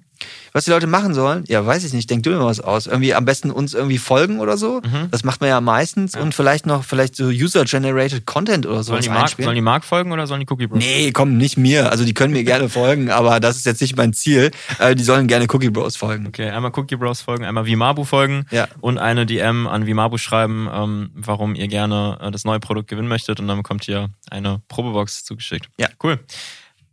[0.52, 2.10] Was die Leute machen sollen, ja, weiß ich nicht.
[2.10, 2.88] Denk du mir was aus.
[2.88, 4.82] Irgendwie am besten uns irgendwie folgen oder so.
[4.84, 5.10] Mhm.
[5.12, 9.10] Das macht man ja meistens und vielleicht noch vielleicht so User-generated Content oder Sollen die,
[9.10, 9.46] Mark, einspielen.
[9.46, 10.80] sollen die Mark folgen oder sollen die Cookie Bros?
[10.80, 11.91] Nee, komm, nicht mir.
[11.91, 14.50] Also die können mir gerne folgen, aber das ist jetzt nicht mein Ziel.
[14.80, 16.26] Äh, die sollen gerne Cookie Bros folgen.
[16.28, 18.67] Okay, einmal Cookie Bros folgen, einmal Vimabu folgen Ja.
[18.81, 23.07] und eine DM an Vimabu schreiben, ähm, warum ihr gerne äh, das neue Produkt gewinnen
[23.07, 25.69] möchtet und dann bekommt ihr eine Probebox zugeschickt.
[25.79, 25.89] Ja.
[26.03, 26.19] Cool.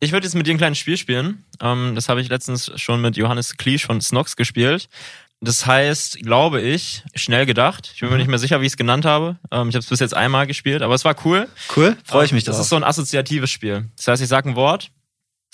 [0.00, 1.44] Ich würde jetzt mit dir ein kleines Spiel spielen.
[1.60, 4.88] Ähm, das habe ich letztens schon mit Johannes Kliesch von Snox gespielt.
[5.40, 7.90] Das heißt, glaube ich, schnell gedacht.
[7.94, 8.14] Ich bin Mhm.
[8.14, 9.36] mir nicht mehr sicher, wie ich es genannt habe.
[9.50, 11.48] Ähm, ich habe es bis jetzt einmal gespielt, aber es war cool.
[11.76, 12.64] Cool, freue ich mich Das drauf.
[12.64, 13.88] ist so ein assoziatives Spiel.
[13.96, 14.90] Das heißt, ich sage ein Wort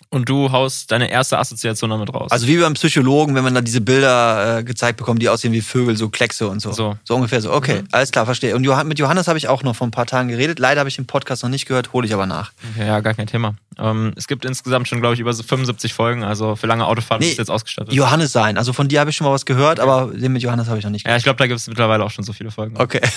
[0.09, 2.31] und du haust deine erste Assoziation damit raus.
[2.31, 5.61] Also wie beim Psychologen, wenn man da diese Bilder äh, gezeigt bekommt, die aussehen wie
[5.61, 6.73] Vögel, so Kleckse und so.
[6.73, 6.97] So.
[7.05, 7.53] So ungefähr so.
[7.53, 7.89] Okay, Mhm.
[7.93, 8.57] alles klar, verstehe.
[8.57, 10.59] Und mit Johannes habe ich auch noch vor ein paar Tagen geredet.
[10.59, 12.53] Leider habe ich den Podcast noch nicht gehört, hole ich aber nach.
[12.75, 13.55] Okay, ja, gar kein Thema.
[13.79, 17.25] Ähm, es gibt insgesamt schon, glaube ich, über so 75 Folgen, also für lange Autofahrten
[17.25, 17.93] Nee, ist jetzt ausgestattet.
[17.95, 18.59] Johannes sein.
[18.59, 20.85] Also von dir habe ich schon mal was gehört, aber den mit Johannes habe ich
[20.85, 22.77] noch nicht Ja, ich glaube, da gibt es mittlerweile auch schon so viele Folgen.
[22.79, 23.01] Okay.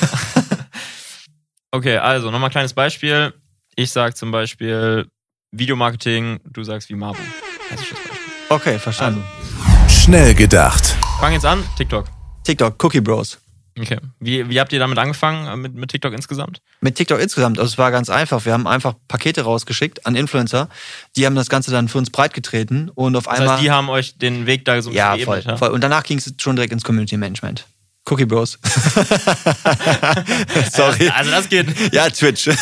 [1.72, 3.34] Okay, also nochmal ein kleines Beispiel.
[3.76, 5.08] Ich sage zum Beispiel
[5.54, 7.24] Videomarketing, du sagst wie Marvel.
[7.68, 8.18] Klassisches Beispiel.
[8.50, 9.24] Okay, verstanden.
[9.88, 10.96] Schnell gedacht.
[11.20, 12.08] Fang jetzt an, TikTok.
[12.44, 13.38] TikTok, Cookie Bros.
[13.80, 13.98] Okay.
[14.20, 16.62] Wie, wie habt ihr damit angefangen, äh, mit, mit TikTok insgesamt?
[16.82, 18.46] Mit TikTok insgesamt, also es war ganz einfach.
[18.46, 20.70] Wir haben einfach Pakete rausgeschickt an Influencer.
[21.16, 23.54] Die haben das Ganze dann für uns breitgetreten und auf Das einmal.
[23.56, 25.70] heißt, die haben euch den Weg da so ein ja, bisschen voll, geebnet, voll.
[25.70, 27.66] Und danach ging es schon direkt ins Community Management.
[28.10, 28.60] Cookie Bros.
[30.72, 31.10] Sorry.
[31.10, 31.94] Also das geht.
[31.94, 32.50] Ja, Twitch.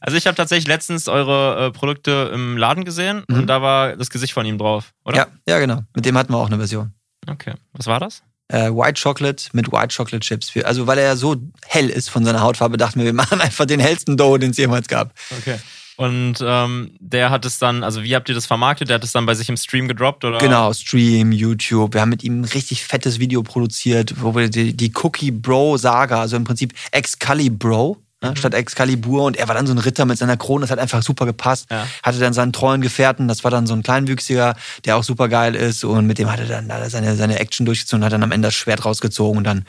[0.00, 4.10] Also ich habe tatsächlich letztens eure äh, Produkte im Laden gesehen und da war das
[4.10, 5.16] Gesicht von ihm drauf, oder?
[5.16, 5.80] ja, ja, genau.
[5.94, 6.92] Mit dem hatten wir auch eine Version.
[7.28, 7.54] Okay.
[7.72, 8.22] Was war das?
[8.48, 10.52] Äh, White Chocolate mit White Chocolate Chips.
[10.64, 13.66] Also weil er ja so hell ist von seiner Hautfarbe, dachten wir, wir machen einfach
[13.66, 15.12] den hellsten Dough, den es jemals gab.
[15.38, 15.58] Okay.
[15.98, 18.88] Und ähm, der hat es dann, also wie habt ihr das vermarktet?
[18.88, 20.38] Der hat es dann bei sich im Stream gedroppt, oder?
[20.38, 21.92] Genau, Stream, YouTube.
[21.92, 25.78] Wir haben mit ihm ein richtig fettes Video produziert, wo wir die, die Cookie Bro
[25.78, 29.24] Saga, also im Prinzip Excalibro, ne, statt Excalibur.
[29.24, 31.66] Und er war dann so ein Ritter mit seiner Krone, das hat einfach super gepasst.
[31.68, 31.84] Ja.
[32.04, 35.56] Hatte dann seinen treuen Gefährten, das war dann so ein Kleinwüchsiger, der auch super geil
[35.56, 35.82] ist.
[35.82, 38.30] Und mit dem hat er dann hat er seine, seine Action durchgezogen, hat dann am
[38.30, 39.64] Ende das Schwert rausgezogen und dann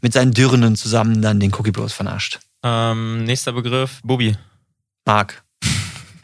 [0.00, 2.38] mit seinen Dürrenen zusammen dann den Cookie Bros vernascht.
[2.62, 4.36] Ähm, nächster Begriff, Bubi.
[5.04, 5.42] Marc.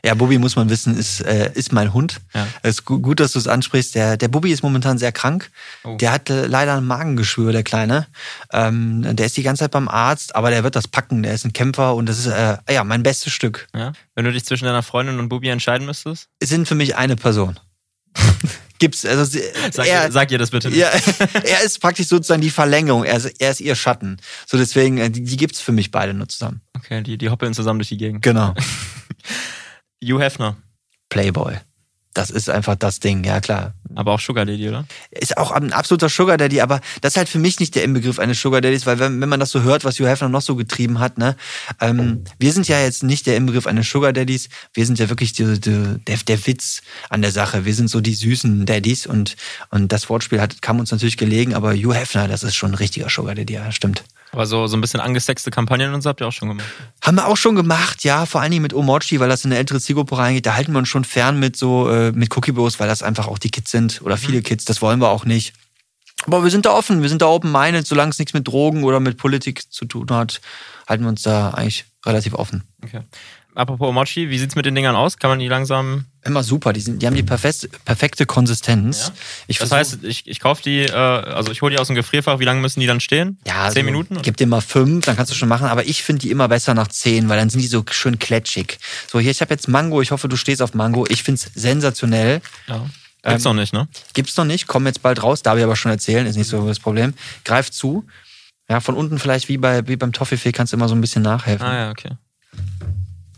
[0.05, 2.21] Ja, Bobby muss man wissen, ist, äh, ist mein Hund.
[2.35, 2.49] Ja.
[2.62, 3.95] Es ist gu- gut, dass du es ansprichst.
[3.95, 5.51] Der, der Bobby ist momentan sehr krank.
[5.85, 5.97] Oh.
[5.97, 8.09] Der hatte leider ein Magengeschwür, der Kleine.
[8.53, 11.23] Ähm, der ist die ganze Zeit beim Arzt, aber der wird das packen.
[11.23, 13.69] Der ist ein Kämpfer und das ist äh, ja mein bestes Stück.
[13.77, 13.93] Ja?
[14.17, 16.29] Wenn du dich zwischen deiner Freundin und Bubi entscheiden müsstest?
[16.41, 17.61] Es sind für mich eine Person.
[18.81, 19.38] Gibt's, also
[19.71, 20.79] Sag, er, ihr, sag ihr das bitte nicht.
[20.79, 20.88] ja,
[21.45, 23.05] er ist praktisch sozusagen die Verlängerung.
[23.05, 24.17] Er ist, er ist ihr Schatten.
[24.49, 26.61] So deswegen, äh, die, die gibt's für mich beide nur zusammen.
[26.77, 28.23] Okay, die, die hoppeln zusammen durch die Gegend.
[28.23, 28.53] Genau.
[30.03, 30.57] Hugh Hefner,
[31.09, 31.59] Playboy.
[32.15, 33.73] Das ist einfach das Ding, ja klar.
[33.95, 34.85] aber auch Sugar Daddy, oder?
[35.11, 38.19] Ist auch ein absoluter Sugar Daddy, aber das ist halt für mich nicht der Inbegriff
[38.19, 40.55] eines Sugar Daddys, weil wenn, wenn man das so hört, was Hugh Hefner noch so
[40.55, 41.37] getrieben hat, ne,
[41.81, 45.33] ähm, wir sind ja jetzt nicht der Inbegriff eines Sugar Daddys, wir sind ja wirklich
[45.33, 47.65] die, die, der, der Witz an der Sache.
[47.65, 49.37] Wir sind so die süßen Daddys und,
[49.71, 52.77] und das Wortspiel hat, kam uns natürlich gelegen, aber Hugh Hefner, das ist schon ein
[52.77, 54.05] richtiger Sugar Daddy, ja, stimmt.
[54.33, 56.66] Aber so, so ein bisschen angesexte Kampagnen und so habt ihr auch schon gemacht.
[57.03, 59.59] Haben wir auch schon gemacht, ja, vor allen Dingen mit Omochi, weil das in eine
[59.59, 60.47] ältere Zielgruppe reingeht.
[60.47, 63.29] Da halten wir uns schon fern mit so, äh, mit Cookie Bros, weil das einfach
[63.29, 65.53] auch die Kids sind oder viele Kids, das wollen wir auch nicht.
[66.25, 69.01] Aber wir sind da offen, wir sind da open-minded, solange es nichts mit Drogen oder
[69.01, 70.40] mit Politik zu tun hat,
[70.88, 72.64] halten wir uns da eigentlich relativ offen.
[72.83, 73.03] Okay.
[73.55, 75.19] Apropos Mochi, wie sieht's mit den Dingern aus?
[75.19, 76.07] Kann man die langsam.
[76.25, 79.09] Immer super, die, sind, die haben die perfekte, perfekte Konsistenz.
[79.09, 79.15] Ja.
[79.49, 82.38] Ich Das heißt, ich, ich kaufe die, äh, also ich hole die aus dem Gefrierfach.
[82.38, 83.38] Wie lange müssen die dann stehen?
[83.47, 84.19] Ja, Zehn so, Minuten?
[84.23, 85.67] Gib dir mal fünf, dann kannst du schon machen.
[85.67, 88.79] Aber ich finde die immer besser nach zehn, weil dann sind die so schön kletschig.
[89.11, 90.01] So, hier, ich habe jetzt Mango.
[90.01, 91.07] Ich hoffe, du stehst auf Mango.
[91.09, 92.41] Ich find's sensationell.
[92.69, 92.87] Ja.
[93.25, 93.88] Gibt's noch nicht, ne?
[94.15, 96.67] Gibt's noch nicht, kommen jetzt bald raus, darf ich aber schon erzählen, ist nicht so
[96.67, 97.15] das Problem.
[97.45, 98.05] Greif zu.
[98.69, 101.23] Ja, von unten vielleicht wie, bei, wie beim Toffifee kannst du immer so ein bisschen
[101.23, 101.67] nachhelfen.
[101.67, 102.17] Ah ja, okay.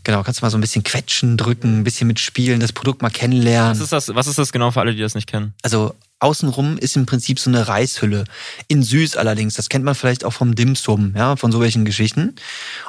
[0.05, 3.09] Genau, kannst du mal so ein bisschen quetschen, drücken, ein bisschen mitspielen, das Produkt mal
[3.09, 3.71] kennenlernen.
[3.71, 5.55] Was ist das, was ist das genau für alle, die das nicht kennen?
[5.63, 8.25] Also außenrum ist im Prinzip so eine Reishülle.
[8.67, 9.55] In süß allerdings.
[9.55, 12.35] Das kennt man vielleicht auch vom Dimsum, ja, von so welchen Geschichten.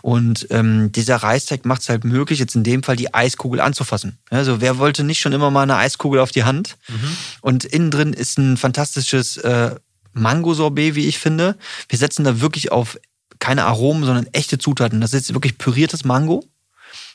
[0.03, 4.19] Und ähm, dieser Reisteig macht es halt möglich, jetzt in dem Fall die Eiskugel anzufassen.
[4.29, 6.77] Also wer wollte nicht schon immer mal eine Eiskugel auf die Hand?
[7.41, 9.75] Und innen drin ist ein fantastisches äh,
[10.13, 11.57] Mango-Sorbet, wie ich finde.
[11.89, 12.99] Wir setzen da wirklich auf
[13.39, 15.01] keine Aromen, sondern echte Zutaten.
[15.01, 16.45] Das ist wirklich püriertes Mango.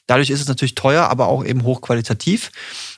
[0.07, 2.51] Dadurch ist es natürlich teuer, aber auch eben hochqualitativ.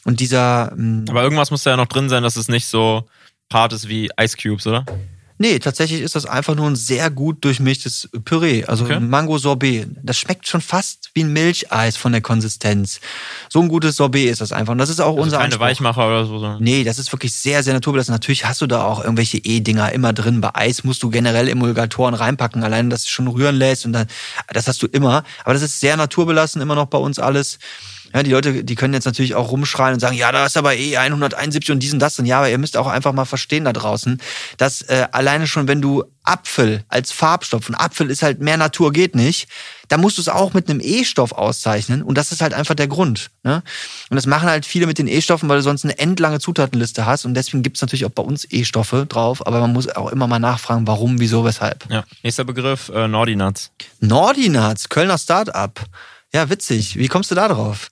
[0.05, 3.07] Und dieser ähm, Aber irgendwas muss da ja noch drin sein, dass es nicht so
[3.51, 4.85] hart ist wie Ice Cubes, oder?
[5.43, 8.93] Nee, tatsächlich ist das einfach nur ein sehr gut durchmischtes Püree, also Okay.
[8.93, 9.89] ein Mango-Sorbet.
[10.01, 13.01] Das schmeckt schon fast wie ein Milcheis von der Konsistenz.
[13.49, 14.71] So ein gutes Sorbet ist das einfach.
[14.71, 15.65] Und das ist auch Also unser keine Anspruch.
[15.65, 16.57] Weichmacher oder so.
[16.59, 18.13] Nee, das ist wirklich sehr, sehr naturbelassen.
[18.13, 20.39] Natürlich hast du da auch irgendwelche E-Dinger immer drin.
[20.39, 24.07] Bei Eis musst du generell Emulgatoren reinpacken, allein dass es schon rühren lässt und dann,
[24.53, 25.25] das hast du immer.
[25.43, 27.59] Aber das ist sehr naturbelassen immer noch bei uns alles.
[28.13, 30.75] Ja, die Leute, die können jetzt natürlich auch rumschreien und sagen, ja, da ist aber
[30.75, 32.19] eh 171 und dies und das.
[32.19, 34.21] Und ja, aber ihr müsst auch einfach mal verstehen da draußen,
[34.57, 38.93] dass äh, alleine schon, wenn du Apfel als Farbstoff, und Apfel ist halt mehr Natur
[38.93, 39.47] geht nicht,
[39.89, 42.01] da musst du es auch mit einem E-Stoff auszeichnen.
[42.01, 43.29] Und das ist halt einfach der Grund.
[43.43, 43.61] Ne?
[44.09, 47.25] Und das machen halt viele mit den E-Stoffen, weil du sonst eine endlange Zutatenliste hast.
[47.25, 49.45] Und deswegen gibt's natürlich auch bei uns E-Stoffe drauf.
[49.45, 51.89] Aber man muss auch immer mal nachfragen, warum, wieso, weshalb.
[51.89, 52.03] Ja.
[52.23, 53.71] Nächster Begriff, äh, Naughty Nuts.
[53.99, 55.81] Nordinats, Kölner Start-up.
[56.35, 56.97] Ja, witzig.
[56.97, 57.91] Wie kommst du da drauf?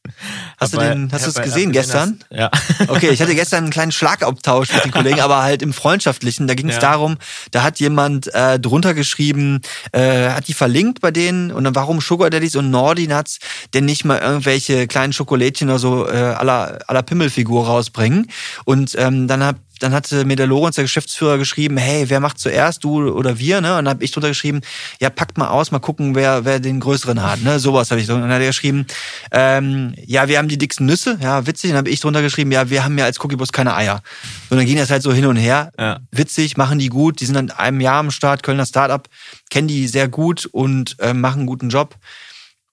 [0.59, 2.17] Hast du Hab bei- den, hast du es gesehen gestern?
[2.29, 2.51] dass- Ja.
[2.87, 6.47] Okay, ich hatte gestern einen kleinen Schlagabtausch mit den Kollegen, aber halt im Freundschaftlichen.
[6.47, 6.81] Da ging es Ja.
[6.81, 7.17] darum,
[7.51, 12.01] da hat jemand äh, drunter geschrieben, äh, hat die verlinkt bei denen und dann warum
[12.01, 13.37] Sugar Daddies und Nuts
[13.75, 18.27] denn nicht mal irgendwelche kleinen Schokolädchen oder so äh, aller aller Pimmelfigur rausbringen.
[18.65, 22.37] Und ähm, dann hab dann hatte mir der Lorenz, der Geschäftsführer, geschrieben, hey, wer macht
[22.37, 23.61] zuerst, du oder wir?
[23.61, 23.69] Ne?
[23.71, 24.61] Und dann habe ich drunter geschrieben,
[24.99, 27.41] ja, packt mal aus, mal gucken, wer, wer den größeren hat.
[27.41, 27.59] Ne?
[27.59, 28.13] Sowas habe ich so.
[28.13, 28.85] Und dann hat er geschrieben,
[29.31, 31.71] ähm, ja, wir haben die dicksten Nüsse, ja, witzig.
[31.71, 34.03] Und dann habe ich drunter geschrieben, ja, wir haben ja als Cookiebus keine Eier.
[34.49, 35.71] Und dann ging das halt so hin und her.
[35.79, 35.99] Ja.
[36.11, 37.19] Witzig, machen die gut.
[37.19, 39.07] Die sind dann einem Jahr am Start, Kölner Startup,
[39.49, 41.95] kennen die sehr gut und äh, machen einen guten Job.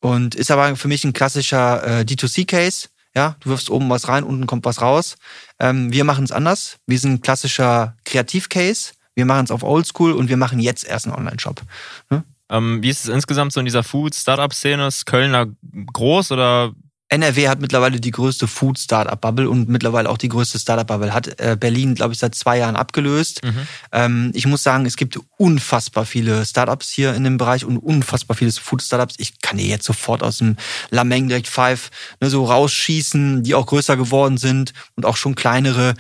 [0.01, 2.89] Und ist aber für mich ein klassischer äh, D2C-Case.
[3.19, 5.17] Ja, du wirfst oben was rein, unten kommt was raus.
[5.59, 6.79] Ähm, wir machen es anders.
[6.87, 8.93] Wir sind ein klassischer Kreativ-Case.
[9.17, 11.61] Wir machen es auf Oldschool und wir machen jetzt erst einen Online-Shop.
[12.11, 12.23] Ne?
[12.49, 14.87] Ähm, wie ist es insgesamt so in dieser Food-Startup-Szene?
[14.87, 15.47] Ist Köln da
[15.93, 16.71] groß oder
[17.11, 21.15] NRW hat mittlerweile die größte Food-Startup-Bubble und mittlerweile auch die größte Startup-Bubble.
[21.15, 23.41] Hat äh, Berlin, glaube ich, seit zwei Jahren abgelöst.
[23.93, 28.37] Ähm, ich muss sagen, es gibt unfassbar viele Startups hier in dem Bereich und unfassbar
[28.37, 29.15] viele Food-Startups.
[29.19, 30.57] Ich kann dir jetzt sofort aus dem
[30.91, 31.91] Lameng direkt Five
[32.21, 35.95] ne, so rausschießen, die auch größer geworden sind und auch schon kleinere.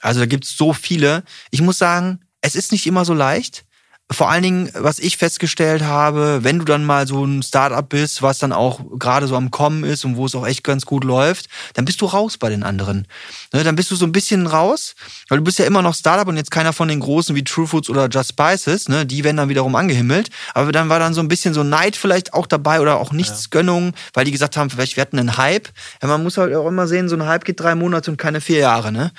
[0.00, 1.24] Also da gibt's so viele.
[1.50, 3.64] Ich muss sagen, es ist nicht immer so leicht.
[4.10, 8.20] Vor allen Dingen, was ich festgestellt habe, wenn du dann mal so ein Startup bist,
[8.20, 11.04] was dann auch gerade so am Kommen ist und wo es auch echt ganz gut
[11.04, 13.08] läuft, dann bist du raus bei den anderen.
[13.52, 14.94] Ne, dann bist du so ein bisschen raus,
[15.28, 17.66] weil du bist ja immer noch Startup und jetzt keiner von den großen wie True
[17.66, 20.28] Foods oder Just Spices, ne, die werden dann wiederum angehimmelt.
[20.52, 23.86] Aber dann war dann so ein bisschen so Neid vielleicht auch dabei oder auch Nichtsgönnung,
[23.86, 23.92] ja.
[24.12, 25.68] weil die gesagt haben, vielleicht wir hatten einen Hype.
[26.02, 28.42] Ja, man muss halt auch immer sehen, so ein Hype geht drei Monate und keine
[28.42, 29.12] vier Jahre, ne?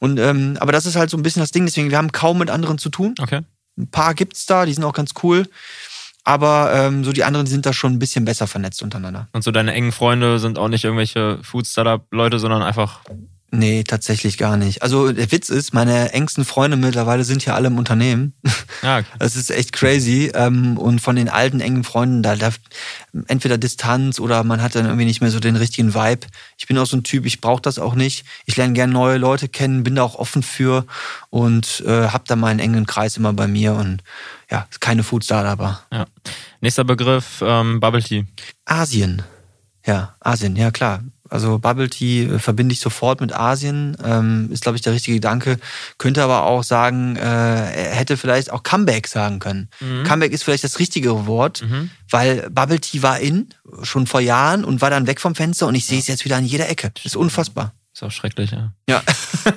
[0.00, 2.38] Und ähm, aber das ist halt so ein bisschen das Ding, deswegen wir haben kaum
[2.38, 3.14] mit anderen zu tun.
[3.20, 3.42] Okay.
[3.76, 5.46] Ein paar gibt's da, die sind auch ganz cool.
[6.24, 9.28] Aber ähm, so die anderen sind da schon ein bisschen besser vernetzt untereinander.
[9.32, 13.00] Und so deine engen Freunde sind auch nicht irgendwelche Food-Startup-Leute, sondern einfach
[13.56, 14.82] Nee, tatsächlich gar nicht.
[14.82, 18.34] Also der Witz ist, meine engsten Freunde mittlerweile sind ja alle im Unternehmen.
[18.82, 19.06] Ja, okay.
[19.20, 20.32] Das ist echt crazy.
[20.34, 22.50] Ähm, und von den alten engen Freunden, da, da
[23.28, 26.26] entweder Distanz oder man hat dann irgendwie nicht mehr so den richtigen Vibe.
[26.58, 28.24] Ich bin auch so ein Typ, ich brauche das auch nicht.
[28.44, 30.84] Ich lerne gerne neue Leute kennen, bin da auch offen für
[31.30, 34.02] und äh, habe da meinen engen Kreis immer bei mir und
[34.50, 35.80] ja, keine Food Startup.
[35.92, 36.06] Ja.
[36.60, 38.26] Nächster Begriff, ähm, Bubble Tea.
[38.64, 39.22] Asien.
[39.86, 41.02] Ja, Asien, ja klar.
[41.34, 45.16] Also Bubble Tea äh, verbinde ich sofort mit Asien, ähm, ist, glaube ich, der richtige
[45.16, 45.58] Gedanke.
[45.98, 49.68] Könnte aber auch sagen, äh, er hätte vielleicht auch Comeback sagen können.
[49.80, 50.04] Mhm.
[50.04, 51.90] Comeback ist vielleicht das richtigere Wort, mhm.
[52.08, 53.48] weil Bubble Tea war in,
[53.82, 56.36] schon vor Jahren und war dann weg vom Fenster und ich sehe es jetzt wieder
[56.36, 56.92] an jeder Ecke.
[56.94, 57.74] Das ist unfassbar.
[57.92, 58.72] Ist auch schrecklich, ja.
[58.88, 59.02] Ja.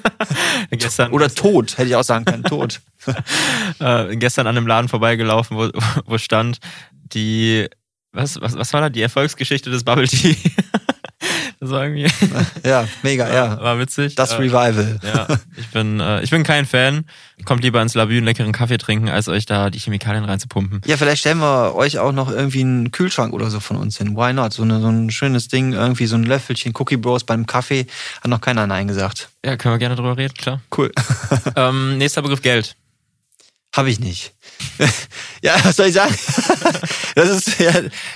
[0.71, 2.81] gestern, Oder tot, hätte ich auch sagen können, tot.
[3.79, 5.69] äh, gestern an einem Laden vorbeigelaufen, wo,
[6.05, 6.57] wo stand
[7.13, 7.67] die,
[8.13, 10.35] was, was, was war da, die Erfolgsgeschichte des Bubble Tea?
[11.59, 12.07] Das war irgendwie.
[12.63, 13.59] Ja, mega, ja.
[13.61, 14.15] War witzig.
[14.15, 14.99] Das äh, Revival.
[15.03, 17.05] Ja, ich bin, äh, ich bin kein Fan.
[17.45, 20.81] Kommt lieber ins Labü einen leckeren Kaffee trinken, als euch da die Chemikalien reinzupumpen.
[20.85, 24.15] Ja, vielleicht stellen wir euch auch noch irgendwie einen Kühlschrank oder so von uns hin.
[24.15, 24.53] Why not?
[24.53, 27.87] So, eine, so ein schönes Ding, irgendwie so ein Löffelchen Cookie Bros beim Kaffee.
[28.21, 29.29] Hat noch keiner Nein gesagt.
[29.45, 30.61] Ja, können wir gerne drüber reden, klar.
[30.75, 30.91] Cool.
[31.55, 32.75] ähm, nächster Begriff Geld.
[33.77, 34.33] Habe ich nicht.
[35.43, 36.15] ja, was soll ich sagen?
[37.15, 37.71] das ist, ja,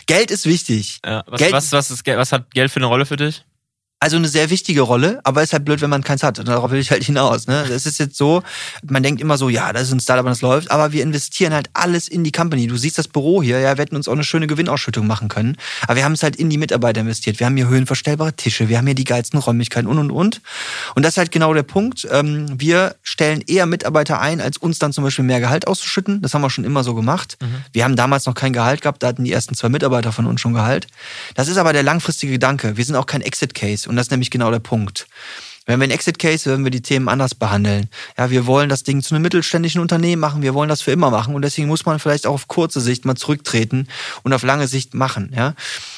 [0.07, 0.99] Geld ist wichtig.
[1.05, 3.45] Ja, was, Geld, was, was, ist, was hat Geld für eine Rolle für dich?
[4.01, 6.39] Also eine sehr wichtige Rolle, aber ist halt blöd, wenn man keins hat.
[6.39, 7.45] Und darauf will ich halt hinaus.
[7.45, 7.65] Ne?
[7.69, 8.41] Das ist jetzt so,
[8.89, 11.53] man denkt immer so, ja, das ist ein Startup und das läuft, aber wir investieren
[11.53, 12.65] halt alles in die Company.
[12.65, 15.55] Du siehst das Büro hier, ja, wir hätten uns auch eine schöne Gewinnausschüttung machen können.
[15.83, 17.39] Aber wir haben es halt in die Mitarbeiter investiert.
[17.39, 20.41] Wir haben hier höhenverstellbare Tische, wir haben hier die geilsten Räumlichkeiten und und und.
[20.95, 22.07] Und das ist halt genau der Punkt.
[22.09, 26.23] Ähm, wir stellen eher Mitarbeiter ein, als uns dann zum Beispiel mehr Gehalt auszuschütten.
[26.23, 27.37] Das haben wir schon immer so gemacht.
[27.39, 27.65] Mhm.
[27.71, 30.41] Wir haben damals noch kein Gehalt gehabt, da hatten die ersten zwei Mitarbeiter von uns
[30.41, 30.87] schon Gehalt.
[31.35, 32.77] Das ist aber der langfristige Gedanke.
[32.77, 33.90] Wir sind auch kein Exit-Case.
[33.91, 35.05] Und das ist nämlich genau der Punkt.
[35.65, 37.89] Wenn wir ein Exit Case, werden wir die Themen anders behandeln.
[38.17, 40.41] Ja, wir wollen das Ding zu einem mittelständischen Unternehmen machen.
[40.41, 41.35] Wir wollen das für immer machen.
[41.35, 43.89] Und deswegen muss man vielleicht auch auf kurze Sicht mal zurücktreten
[44.23, 45.33] und auf lange Sicht machen.
[45.35, 45.55] Ja,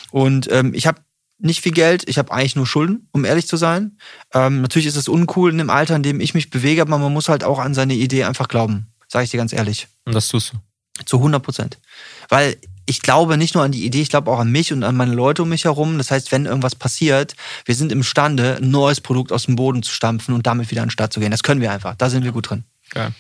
[0.10, 1.02] und ähm, ich habe
[1.38, 4.00] nicht viel Geld, ich habe eigentlich nur Schulden, um ehrlich zu sein.
[4.34, 7.14] Ähm, natürlich ist es uncool in dem Alter, in dem ich mich bewege, aber man
[7.14, 8.88] muss halt auch an seine Idee einfach glauben.
[9.08, 9.88] Sage ich dir ganz ehrlich.
[10.06, 10.58] Und das tust du?
[11.06, 11.80] Zu 100 Prozent.
[12.28, 14.96] Weil ich glaube nicht nur an die Idee, ich glaube auch an mich und an
[14.96, 15.98] meine Leute um mich herum.
[15.98, 19.92] Das heißt, wenn irgendwas passiert, wir sind imstande, ein neues Produkt aus dem Boden zu
[19.92, 21.32] stampfen und damit wieder an den Start zu gehen.
[21.32, 21.96] Das können wir einfach.
[21.96, 22.64] Da sind wir gut drin.
[22.90, 23.14] Geil.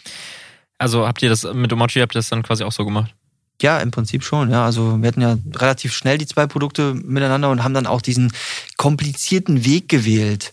[0.77, 3.13] Also habt ihr das mit Omochi, habt ihr das dann quasi auch so gemacht?
[3.61, 4.49] Ja, im Prinzip schon.
[4.51, 8.01] Ja, also wir hatten ja relativ schnell die zwei Produkte miteinander und haben dann auch
[8.01, 8.33] diesen
[8.77, 10.51] komplizierten Weg gewählt.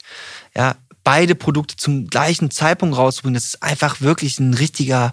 [0.54, 5.12] Ja, beide Produkte zum gleichen Zeitpunkt rauszubringen, das ist einfach wirklich ein richtiger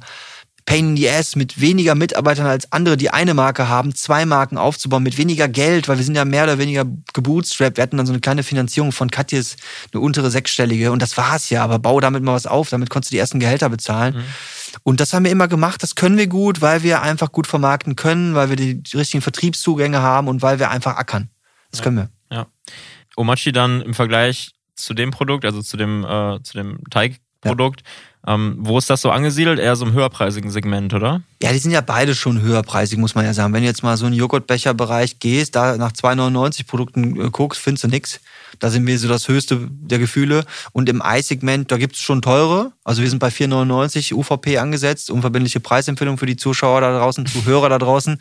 [0.68, 4.58] Pain in the Ass mit weniger Mitarbeitern als andere, die eine Marke haben, zwei Marken
[4.58, 7.78] aufzubauen, mit weniger Geld, weil wir sind ja mehr oder weniger gebootstrapped.
[7.78, 9.56] Wir hatten dann so eine kleine Finanzierung von Katjes,
[9.94, 11.64] eine untere sechsstellige und das war's ja.
[11.64, 14.16] Aber bau damit mal was auf, damit konntest du die ersten Gehälter bezahlen.
[14.18, 14.24] Mhm.
[14.84, 17.96] Und das haben wir immer gemacht, das können wir gut, weil wir einfach gut vermarkten
[17.96, 21.30] können, weil wir die richtigen Vertriebszugänge haben und weil wir einfach ackern.
[21.72, 21.84] Das ja.
[21.86, 22.10] können wir.
[22.30, 22.48] Ja.
[23.16, 27.88] Omachi dann im Vergleich zu dem Produkt, also zu dem, äh, zu dem Teigprodukt, ja
[28.28, 29.58] ähm, wo ist das so angesiedelt?
[29.58, 31.22] Eher so im höherpreisigen Segment, oder?
[31.42, 33.54] Ja, die sind ja beide schon höherpreisig, muss man ja sagen.
[33.54, 37.62] Wenn du jetzt mal so in den Joghurtbecherbereich gehst, da nach 2,99 Produkten äh, guckst,
[37.62, 38.20] findest du nichts.
[38.60, 40.46] Da sind wir so das höchste der Gefühle.
[40.74, 42.74] Und im Eissegment, da gibt es schon teure.
[42.84, 47.70] Also wir sind bei 4,99 UVP angesetzt, unverbindliche Preisempfehlung für die Zuschauer da draußen, Zuhörer
[47.70, 48.18] da draußen.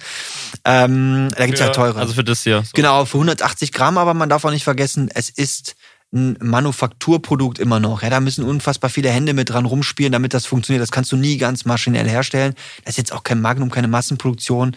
[0.64, 1.98] Ähm, da gibt es ja teure.
[1.98, 2.62] Also für das hier.
[2.62, 2.70] So.
[2.74, 5.75] Genau, für 180 Gramm, aber man darf auch nicht vergessen, es ist
[6.12, 8.02] ein Manufakturprodukt immer noch.
[8.02, 10.82] Ja, da müssen unfassbar viele Hände mit dran rumspielen, damit das funktioniert.
[10.82, 12.54] Das kannst du nie ganz maschinell herstellen.
[12.84, 14.76] Das ist jetzt auch kein Magnum, keine Massenproduktion.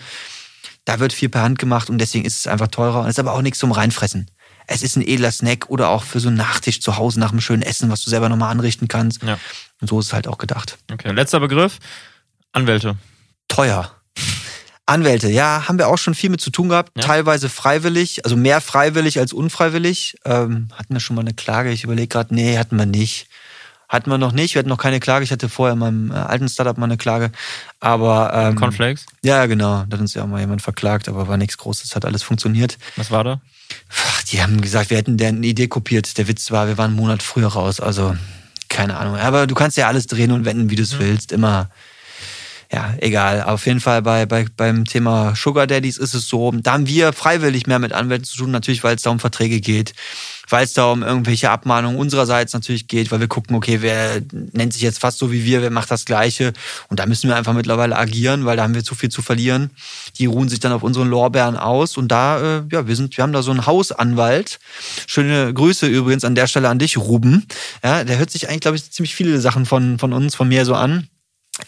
[0.86, 3.02] Da wird viel per Hand gemacht und deswegen ist es einfach teurer.
[3.02, 4.32] Und es ist aber auch nichts zum Reinfressen.
[4.66, 7.42] Es ist ein edler Snack oder auch für so einen Nachtisch zu Hause nach einem
[7.42, 9.24] schönen Essen, was du selber nochmal anrichten kannst.
[9.24, 9.40] Ja.
[9.82, 10.78] Und so ist es halt auch gedacht.
[10.92, 11.80] Okay, letzter Begriff.
[12.52, 12.98] Anwälte.
[13.48, 13.99] Teuer.
[14.90, 16.92] Anwälte, ja, haben wir auch schon viel mit zu tun gehabt.
[16.98, 17.04] Ja.
[17.04, 20.18] Teilweise freiwillig, also mehr freiwillig als unfreiwillig.
[20.26, 21.72] Ähm, hatten wir schon mal eine Klage?
[21.72, 23.28] Ich überlege gerade, nee, hatten wir nicht.
[23.88, 25.24] Hatten wir noch nicht, wir hatten noch keine Klage.
[25.24, 27.32] Ich hatte vorher in meinem äh, alten Startup mal eine Klage.
[27.80, 28.32] Aber.
[28.34, 29.06] Ähm, Cornflakes?
[29.24, 29.86] Ja, genau.
[29.88, 32.78] Da hat uns ja auch mal jemand verklagt, aber war nichts Großes, hat alles funktioniert.
[32.98, 33.42] Was war da?
[33.90, 36.18] Ach, die haben gesagt, wir hätten deren Idee kopiert.
[36.18, 37.80] Der Witz war, wir waren einen Monat früher raus.
[37.80, 38.16] Also,
[38.70, 39.18] keine Ahnung.
[39.18, 41.00] Aber du kannst ja alles drehen und wenden, wie du es mhm.
[41.00, 41.32] willst.
[41.32, 41.70] Immer
[42.72, 43.42] ja, egal.
[43.42, 47.14] Auf jeden Fall bei, bei, beim Thema Sugar Daddies ist es so, da haben wir
[47.14, 49.96] freiwillig mehr mit Anwälten zu tun, natürlich, weil es da um Verträge geht,
[50.50, 54.74] weil es da um irgendwelche Abmahnungen unsererseits natürlich geht, weil wir gucken, okay, wer nennt
[54.74, 56.54] sich jetzt fast so wie wir, wer macht das Gleiche.
[56.90, 59.72] Und da müssen wir einfach mittlerweile agieren, weil da haben wir zu viel zu verlieren.
[60.20, 61.98] Die ruhen sich dann auf unseren Lorbeeren aus.
[61.98, 64.60] Und da, äh, ja, wir sind, wir haben da so einen Hausanwalt.
[65.08, 67.48] Schöne Grüße übrigens an der Stelle an dich, Ruben.
[67.84, 70.66] Ja, der hört sich eigentlich, glaube ich, ziemlich viele Sachen von, von uns, von mir
[70.66, 71.08] so an.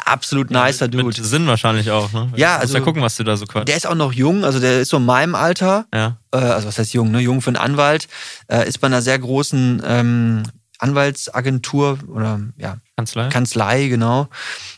[0.06, 1.04] Absolut nicer Dude.
[1.04, 2.32] Mit Sinn wahrscheinlich auch, ne?
[2.36, 2.74] Ja, also.
[2.74, 3.68] Mal gucken, was du da so quatschst.
[3.68, 5.86] Der ist auch noch jung, also der ist so in meinem Alter.
[5.94, 6.18] Ja.
[6.32, 7.20] Äh, also was heißt jung, ne?
[7.20, 8.08] Jung für einen Anwalt.
[8.48, 10.44] Äh, ist bei einer sehr großen ähm,
[10.82, 13.30] Anwaltsagentur oder ja, Kanzlei.
[13.30, 14.28] Kanzlei, genau.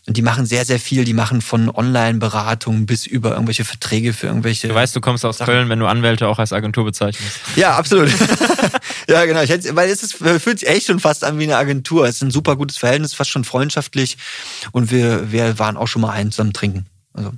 [0.05, 1.05] Und die machen sehr, sehr viel.
[1.05, 4.67] Die machen von Online-Beratung bis über irgendwelche Verträge für irgendwelche.
[4.67, 5.51] Du weißt, du kommst aus Sachen.
[5.51, 7.39] Köln, wenn du Anwälte auch als Agentur bezeichnest.
[7.55, 8.09] Ja, absolut.
[9.07, 9.41] ja, genau.
[9.41, 12.05] Ich hätte, weil es ist, fühlt sich echt schon fast an wie eine Agentur.
[12.05, 14.17] Es ist ein super gutes Verhältnis, fast schon freundschaftlich.
[14.71, 16.85] Und wir, wir waren auch schon mal ein zusammen trinken.
[17.13, 17.31] Also.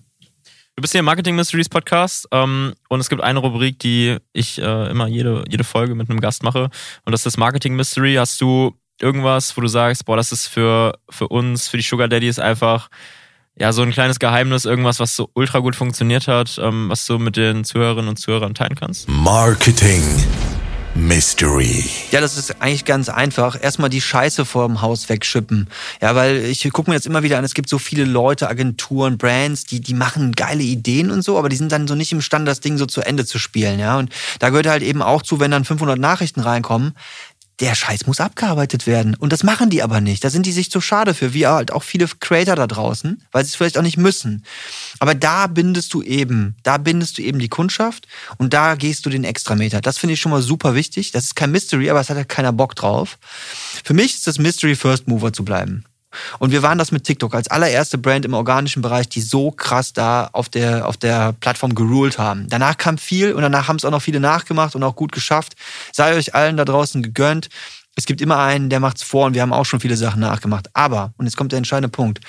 [0.78, 4.62] Du bist hier im Marketing Mysteries Podcast ähm, und es gibt eine Rubrik, die ich
[4.62, 6.66] äh, immer jede, jede Folge mit einem Gast mache
[7.06, 8.16] und das ist das Marketing Mystery.
[8.16, 12.10] Hast du irgendwas, wo du sagst, boah, das ist für, für uns, für die Sugar
[12.10, 12.90] Daddies einfach
[13.58, 17.20] ja so ein kleines Geheimnis, irgendwas, was so ultra gut funktioniert hat, ähm, was du
[17.20, 19.08] mit den Zuhörerinnen und Zuhörern teilen kannst?
[19.08, 20.04] Marketing
[20.96, 21.84] Mystery.
[22.12, 23.62] Ja, das ist eigentlich ganz einfach.
[23.62, 25.68] Erstmal die Scheiße vorm Haus wegschippen.
[26.02, 29.18] Ja, weil ich gucke mir jetzt immer wieder an, es gibt so viele Leute, Agenturen,
[29.18, 32.50] Brands, die, die machen geile Ideen und so, aber die sind dann so nicht imstande,
[32.50, 33.78] das Ding so zu Ende zu spielen.
[33.78, 36.96] Ja, und da gehört halt eben auch zu, wenn dann 500 Nachrichten reinkommen,
[37.60, 39.16] der Scheiß muss abgearbeitet werden.
[39.16, 40.24] Und das machen die aber nicht.
[40.24, 43.46] Da sind die sich zu schade für, wie halt auch viele Creator da draußen, weil
[43.46, 44.44] sie es vielleicht auch nicht müssen.
[45.00, 49.10] Aber da bindest du eben, da bindest du eben die Kundschaft und da gehst du
[49.10, 49.82] den Extrameter.
[49.82, 51.12] Das finde ich schon mal super wichtig.
[51.12, 53.18] Das ist kein Mystery, aber es hat ja keiner Bock drauf.
[53.84, 55.86] Für mich ist das Mystery First Mover zu bleiben.
[56.40, 59.94] Und wir waren das mit TikTok als allererste Brand im organischen Bereich, die so krass
[59.94, 62.48] da auf der, auf der Plattform geruled haben.
[62.50, 65.54] Danach kam viel und danach haben es auch noch viele nachgemacht und auch gut geschafft.
[65.92, 67.50] Sei euch allen da draußen gegönnt.
[67.98, 70.70] Es gibt immer einen, der macht's vor und wir haben auch schon viele Sachen nachgemacht.
[70.74, 72.20] Aber, und jetzt kommt der entscheidende Punkt,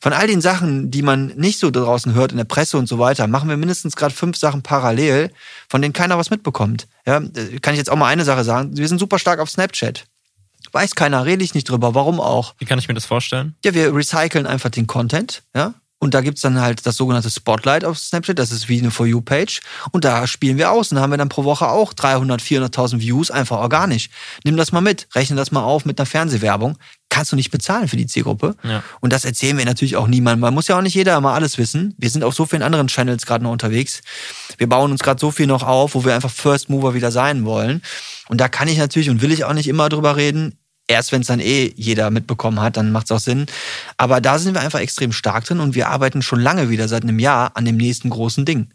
[0.00, 2.98] von all den Sachen, die man nicht so draußen hört in der Presse und so
[2.98, 5.30] weiter, machen wir mindestens gerade fünf Sachen parallel,
[5.68, 6.88] von denen keiner was mitbekommt.
[7.06, 7.20] Ja,
[7.60, 8.76] kann ich jetzt auch mal eine Sache sagen.
[8.78, 10.06] Wir sind super stark auf Snapchat.
[10.72, 11.94] Weiß keiner, rede ich nicht drüber.
[11.94, 12.54] Warum auch?
[12.58, 13.54] Wie kann ich mir das vorstellen?
[13.64, 15.74] Ja, wir recyceln einfach den Content, ja.
[16.02, 19.06] Und da gibt's dann halt das sogenannte Spotlight auf Snapchat, das ist wie eine For
[19.06, 19.60] You-Page.
[19.92, 23.00] Und da spielen wir aus und da haben wir dann pro Woche auch 300, 400.000
[23.00, 24.08] Views, einfach organisch.
[24.42, 26.78] Nimm das mal mit, rechne das mal auf mit einer Fernsehwerbung.
[27.10, 28.56] Kannst du nicht bezahlen für die Zielgruppe.
[28.62, 28.82] Ja.
[29.00, 30.40] Und das erzählen wir natürlich auch niemandem.
[30.40, 31.94] Man muss ja auch nicht jeder immer alles wissen.
[31.98, 34.00] Wir sind auf so vielen anderen Channels gerade noch unterwegs.
[34.56, 37.44] Wir bauen uns gerade so viel noch auf, wo wir einfach First Mover wieder sein
[37.44, 37.82] wollen.
[38.28, 40.56] Und da kann ich natürlich und will ich auch nicht immer drüber reden
[40.90, 43.46] erst wenn es dann eh jeder mitbekommen hat, dann macht es auch Sinn.
[43.96, 47.04] Aber da sind wir einfach extrem stark drin und wir arbeiten schon lange wieder, seit
[47.04, 48.68] einem Jahr, an dem nächsten großen Ding.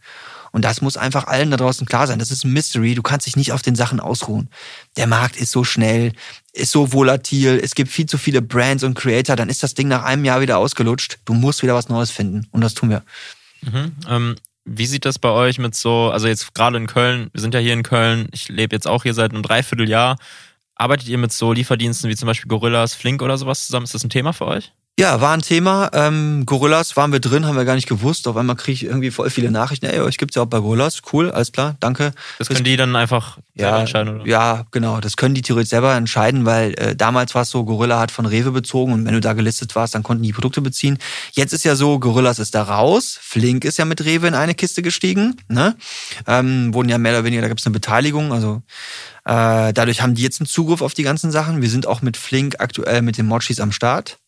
[0.51, 2.18] Und das muss einfach allen da draußen klar sein.
[2.18, 2.95] Das ist ein Mystery.
[2.95, 4.47] Du kannst dich nicht auf den Sachen ausruhen.
[4.95, 6.13] Der Markt ist so schnell,
[6.53, 7.59] ist so volatil.
[7.61, 9.36] Es gibt viel zu viele Brands und Creator.
[9.36, 11.20] Dann ist das Ding nach einem Jahr wieder ausgelutscht.
[11.26, 12.47] Du musst wieder was Neues finden.
[12.51, 13.03] Und das tun wir.
[13.63, 13.91] Mhm.
[14.07, 17.53] Ähm, wie sieht das bei euch mit so, also jetzt gerade in Köln, wir sind
[17.53, 20.16] ja hier in Köln, ich lebe jetzt auch hier seit einem Dreivierteljahr.
[20.76, 23.86] Arbeitet ihr mit so Lieferdiensten wie zum Beispiel Gorillas, Flink oder sowas zusammen?
[23.86, 24.74] Ist das ein Thema für euch?
[24.98, 25.90] Ja, war ein Thema.
[25.92, 28.30] Ähm, Gorillas waren wir drin, haben wir gar nicht gewusst.
[28.30, 29.88] Auf einmal kriege ich irgendwie voll viele Nachrichten.
[29.88, 31.02] Ey, euch gibt's ja auch bei Gorillas.
[31.12, 32.14] Cool, alles klar, danke.
[32.40, 34.26] Das können die dann einfach ja, selber entscheiden, oder?
[34.26, 35.02] Ja, genau.
[35.02, 38.26] Das können die theoretisch selber entscheiden, weil äh, damals war es so, Gorilla hat von
[38.26, 40.98] Rewe bezogen und wenn du da gelistet warst, dann konnten die Produkte beziehen.
[41.34, 43.20] Jetzt ist ja so, Gorillas ist da raus.
[43.22, 45.36] Flink ist ja mit Rewe in eine Kiste gestiegen.
[45.50, 45.76] Ne?
[46.26, 48.32] Ähm, wurden ja mehr oder weniger, da gibt's eine Beteiligung.
[48.32, 48.62] Also
[49.26, 51.62] äh, dadurch haben die jetzt einen Zugriff auf die ganzen Sachen.
[51.62, 54.20] Wir sind auch mit Flink aktuell mit den Mochis am Start.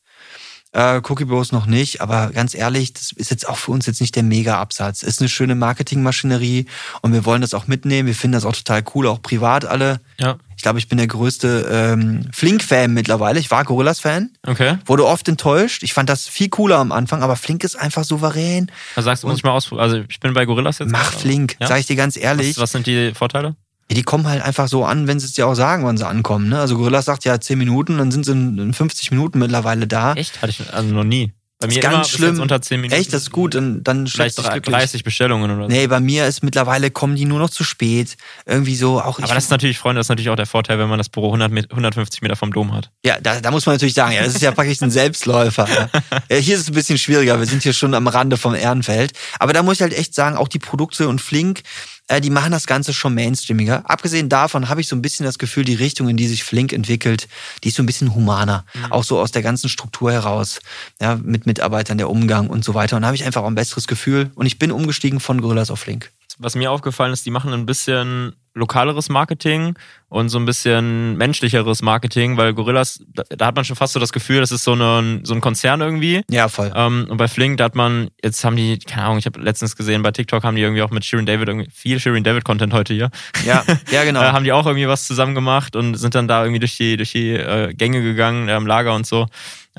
[0.73, 4.01] Äh, Cookie Bros noch nicht, aber ganz ehrlich, das ist jetzt auch für uns jetzt
[4.01, 5.01] nicht der Mega-Absatz.
[5.01, 6.65] Ist eine schöne Marketingmaschinerie
[7.01, 8.07] und wir wollen das auch mitnehmen.
[8.07, 10.01] Wir finden das auch total cool, auch privat alle.
[10.19, 10.37] Ja.
[10.57, 13.39] Ich glaube, ich bin der größte ähm, Flink-Fan mittlerweile.
[13.39, 14.31] Ich war Gorillas-Fan.
[14.45, 14.77] Okay.
[14.85, 15.83] Wurde oft enttäuscht.
[15.83, 18.71] Ich fand das viel cooler am Anfang, aber Flink ist einfach souverän.
[18.95, 19.83] Was sagst du, muss ich mal ausprobieren?
[19.83, 20.91] Also ich bin bei Gorillas jetzt.
[20.91, 21.67] Mach Flink, ja?
[21.67, 22.57] sag ich dir ganz ehrlich.
[22.57, 23.55] Was, was sind die Vorteile?
[23.89, 26.05] Ja, die kommen halt einfach so an, wenn sie es dir auch sagen, wann sie
[26.05, 26.49] ankommen.
[26.49, 26.59] Ne?
[26.59, 30.13] Also Gorillas sagt ja 10 Minuten, dann sind sie in 50 Minuten mittlerweile da.
[30.13, 30.41] Echt?
[30.41, 31.31] Hatte ich also noch nie.
[31.59, 32.39] Bei mir ist ganz schlimm.
[32.39, 32.99] unter 10 Minuten.
[33.01, 33.55] Echt, das ist gut.
[33.55, 34.75] Dann, dann Vielleicht schätze ich drei- glücklich.
[34.75, 35.69] 30 Bestellungen oder so.
[35.69, 38.15] Nee, bei mir ist mittlerweile kommen die nur noch zu spät.
[38.45, 39.17] Irgendwie so auch.
[39.17, 41.27] Aber das ist natürlich, Freunde, das ist natürlich auch der Vorteil, wenn man das Büro
[41.29, 42.91] 100 Met- 150 Meter vom Dom hat.
[43.03, 45.67] Ja, da, da muss man natürlich sagen, ja, das ist ja praktisch ein Selbstläufer.
[45.67, 45.89] Ja.
[46.29, 47.39] Ja, hier ist es ein bisschen schwieriger.
[47.39, 49.13] Wir sind hier schon am Rande vom Ehrenfeld.
[49.39, 51.61] Aber da muss ich halt echt sagen, auch die Produkte und Flink,
[52.07, 53.89] äh, die machen das Ganze schon mainstreamiger.
[53.89, 56.73] Abgesehen davon habe ich so ein bisschen das Gefühl, die Richtung, in die sich Flink
[56.73, 57.27] entwickelt,
[57.63, 58.65] die ist so ein bisschen humaner.
[58.89, 60.59] Auch so aus der ganzen Struktur heraus.
[61.01, 62.95] Ja, mit Mitarbeitern, der Umgang und so weiter.
[62.95, 64.31] Und da habe ich einfach auch ein besseres Gefühl.
[64.35, 66.11] Und ich bin umgestiegen von Gorillas auf Flink.
[66.39, 69.75] Was mir aufgefallen ist, die machen ein bisschen lokaleres Marketing
[70.09, 73.99] und so ein bisschen menschlicheres Marketing, weil Gorillas, da, da hat man schon fast so
[73.99, 76.21] das Gefühl, das ist so, eine, so ein Konzern irgendwie.
[76.29, 76.71] Ja, voll.
[76.75, 79.75] Ähm, und bei Flink, da hat man, jetzt haben die, keine Ahnung, ich habe letztens
[79.75, 82.73] gesehen, bei TikTok haben die irgendwie auch mit Shirin David irgendwie, viel Shirin David Content
[82.73, 83.09] heute hier.
[83.45, 84.21] Ja, ja, genau.
[84.21, 86.97] Äh, haben die auch irgendwie was zusammen gemacht und sind dann da irgendwie durch die,
[86.97, 89.27] durch die äh, Gänge gegangen, äh, im Lager und so.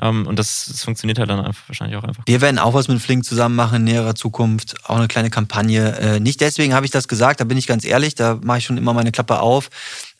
[0.01, 2.23] Ähm, und das, das funktioniert halt dann einfach, wahrscheinlich auch einfach.
[2.25, 4.75] Wir werden auch was mit Flink zusammen machen in näherer Zukunft.
[4.85, 5.97] Auch eine kleine Kampagne.
[5.97, 8.65] Äh, nicht deswegen habe ich das gesagt, da bin ich ganz ehrlich, da mache ich
[8.65, 9.69] schon immer meine Klappe auf.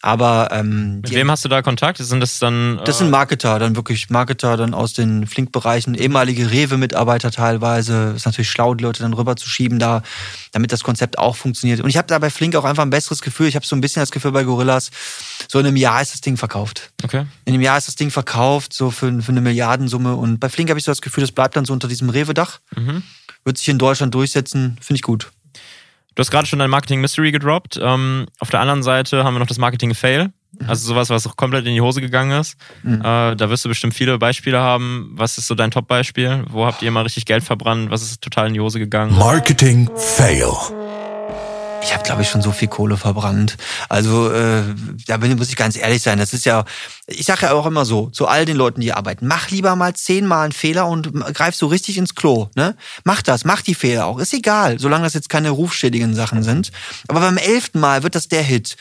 [0.02, 1.98] Aber ähm, Mit wem hast du da Kontakt?
[1.98, 2.80] Sind das dann.
[2.80, 8.14] Äh, das sind Marketer, dann wirklich Marketer dann aus den Flink-Bereichen, ehemalige Rewe-Mitarbeiter teilweise.
[8.16, 10.02] Ist natürlich schlau, die Leute dann rüberzuschieben da,
[10.54, 11.82] damit das Konzept auch funktioniert.
[11.82, 13.48] Und ich habe da bei Flink auch einfach ein besseres Gefühl.
[13.48, 14.90] Ich habe so ein bisschen das Gefühl bei Gorillas,
[15.50, 16.92] so in einem Jahr ist das Ding verkauft.
[17.04, 17.26] Okay.
[17.44, 20.16] In einem Jahr ist das Ding verkauft, so für, für eine Milliardensumme.
[20.16, 22.60] Und bei Flink habe ich so das Gefühl, das bleibt dann so unter diesem Rewe-Dach.
[22.76, 23.04] Mhm.
[23.44, 25.30] Wird sich in Deutschland durchsetzen, finde ich gut.
[26.20, 27.80] Du hast gerade schon dein Marketing Mystery gedroppt.
[27.82, 30.34] Ähm, auf der anderen Seite haben wir noch das Marketing Fail.
[30.68, 32.58] Also sowas, was auch komplett in die Hose gegangen ist.
[32.84, 33.00] Mhm.
[33.00, 35.12] Äh, da wirst du bestimmt viele Beispiele haben.
[35.14, 36.44] Was ist so dein Top-Beispiel?
[36.50, 37.90] Wo habt ihr mal richtig Geld verbrannt?
[37.90, 39.18] Was ist total in die Hose gegangen?
[39.18, 40.52] Marketing Fail.
[41.82, 43.58] Ich habe, glaube ich, schon so viel Kohle verbrannt.
[43.88, 44.64] Also äh,
[45.08, 46.20] da bin, muss ich ganz ehrlich sein.
[46.20, 46.66] Das ist ja,
[47.08, 49.94] ich sage ja auch immer so, zu all den Leuten, die arbeiten, mach lieber mal
[49.96, 52.50] zehnmal einen Fehler und greif so richtig ins Klo.
[52.56, 52.76] Ne?
[53.06, 54.20] Mach das, mach die Fehler auch.
[54.20, 56.72] Ist egal, solange das jetzt keine rufschädigenden Sachen sind.
[57.08, 58.76] Aber beim elften Mal wird das der Hit.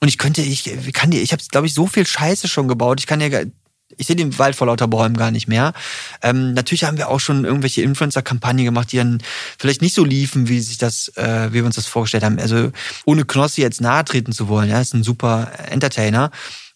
[0.00, 3.00] Und ich könnte, ich kann dir, ich habe, glaube ich, so viel Scheiße schon gebaut.
[3.00, 3.44] Ich kann ja gar-
[4.02, 5.72] ich sehe den Wald vor lauter Bäumen gar nicht mehr.
[6.22, 9.22] Ähm, natürlich haben wir auch schon irgendwelche Influencer-Kampagnen gemacht, die dann
[9.58, 12.38] vielleicht nicht so liefen, wie sich das, äh, wie wir uns das vorgestellt haben.
[12.38, 12.70] Also
[13.06, 16.30] ohne Knossi jetzt nahe treten zu wollen, ja, ist ein super Entertainer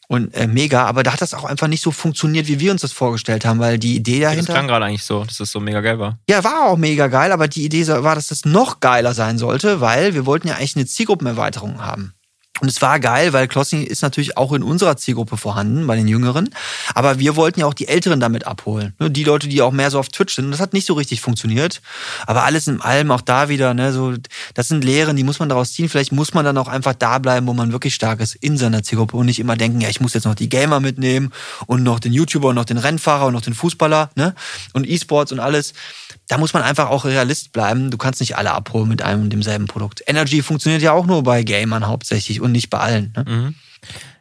[0.08, 2.82] und äh, mega, aber da hat das auch einfach nicht so funktioniert, wie wir uns
[2.82, 4.52] das vorgestellt haben, weil die Idee Das dahinter.
[4.52, 6.18] klang gerade eigentlich so, dass das so mega geil war.
[6.30, 9.80] Ja, war auch mega geil, aber die Idee war, dass das noch geiler sein sollte,
[9.80, 12.12] weil wir wollten ja eigentlich eine Zielgruppenerweiterung haben.
[12.60, 16.08] Und es war geil, weil Klossing ist natürlich auch in unserer Zielgruppe vorhanden, bei den
[16.08, 16.50] Jüngeren.
[16.94, 18.94] Aber wir wollten ja auch die Älteren damit abholen.
[18.98, 20.46] Ne, Die Leute, die auch mehr so auf Twitch sind.
[20.46, 21.82] Und das hat nicht so richtig funktioniert.
[22.26, 24.14] Aber alles in allem auch da wieder, ne, so,
[24.54, 25.88] das sind Lehren, die muss man daraus ziehen.
[25.88, 28.82] Vielleicht muss man dann auch einfach da bleiben, wo man wirklich stark ist in seiner
[28.82, 31.32] Zielgruppe und nicht immer denken, ja, ich muss jetzt noch die Gamer mitnehmen
[31.66, 34.34] und noch den YouTuber und noch den Rennfahrer und noch den Fußballer, ne?
[34.72, 35.74] Und E-Sports und alles
[36.28, 37.90] da muss man einfach auch Realist bleiben.
[37.90, 40.02] Du kannst nicht alle abholen mit einem und demselben Produkt.
[40.06, 43.12] Energy funktioniert ja auch nur bei Gamern hauptsächlich und nicht bei allen.
[43.16, 43.24] Ne?
[43.26, 43.54] Mhm.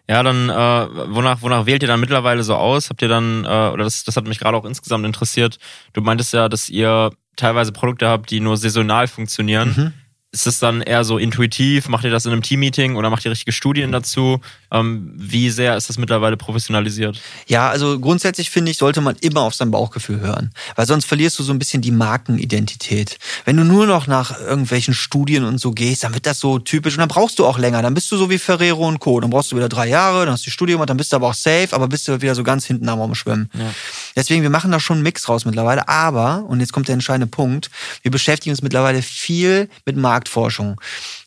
[0.07, 2.89] Ja, dann, äh, wonach, wonach wählt ihr dann mittlerweile so aus?
[2.89, 5.57] Habt ihr dann, äh, oder das, das hat mich gerade auch insgesamt interessiert,
[5.93, 9.73] du meintest ja, dass ihr teilweise Produkte habt, die nur saisonal funktionieren.
[9.75, 9.93] Mhm.
[10.35, 11.87] Ist es dann eher so intuitiv?
[11.87, 14.41] Macht ihr das in einem Teammeeting oder macht ihr richtige Studien dazu?
[14.69, 17.21] Ähm, wie sehr ist das mittlerweile professionalisiert?
[17.47, 20.51] Ja, also grundsätzlich finde ich, sollte man immer auf sein Bauchgefühl hören.
[20.75, 23.17] Weil sonst verlierst du so ein bisschen die Markenidentität.
[23.45, 26.95] Wenn du nur noch nach irgendwelchen Studien und so gehst, dann wird das so typisch
[26.95, 27.81] und dann brauchst du auch länger.
[27.81, 29.21] Dann bist du so wie Ferrero und Co.
[29.21, 31.15] Dann brauchst du wieder drei Jahre, dann hast du die Studie gemacht, dann bist du
[31.15, 33.49] aber auch safe, aber bist du wieder so ganz hinten am Rumschwimmen.
[33.53, 33.73] Ja.
[34.15, 35.87] Deswegen, wir machen da schon einen Mix raus mittlerweile.
[35.87, 37.69] Aber, und jetzt kommt der entscheidende Punkt,
[38.01, 40.79] wir beschäftigen uns mittlerweile viel mit Marktforschung.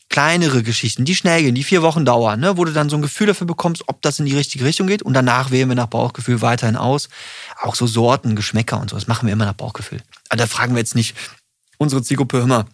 [0.09, 3.03] Kleinere Geschichten, die schnell gehen, die vier Wochen dauern, ne, wo du dann so ein
[3.03, 5.03] Gefühl dafür bekommst, ob das in die richtige Richtung geht.
[5.03, 7.09] Und danach wählen wir nach Bauchgefühl weiterhin aus.
[7.61, 10.01] Auch so Sorten, Geschmäcker und so, das machen wir immer nach Bauchgefühl.
[10.29, 11.15] Also da fragen wir jetzt nicht
[11.77, 12.65] unsere Zielgruppe immer,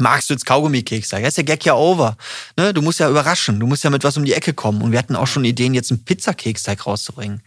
[0.00, 1.08] magst du jetzt Kaugummi-Keks?
[1.10, 2.16] Da ist der Gag ja over.
[2.56, 2.72] Ne?
[2.74, 4.82] Du musst ja überraschen, du musst ja mit was um die Ecke kommen.
[4.82, 7.42] Und wir hatten auch schon Ideen, jetzt einen Pizzakeksteig rauszubringen.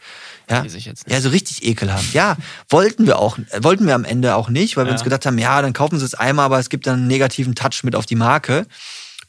[0.49, 0.65] Ja,
[1.07, 2.13] ja, so richtig ekelhaft.
[2.13, 2.37] Ja,
[2.69, 4.93] wollten wir auch, wollten wir am Ende auch nicht, weil wir Ja.
[4.95, 7.53] uns gedacht haben, ja, dann kaufen sie es einmal, aber es gibt dann einen negativen
[7.55, 8.65] Touch mit auf die Marke.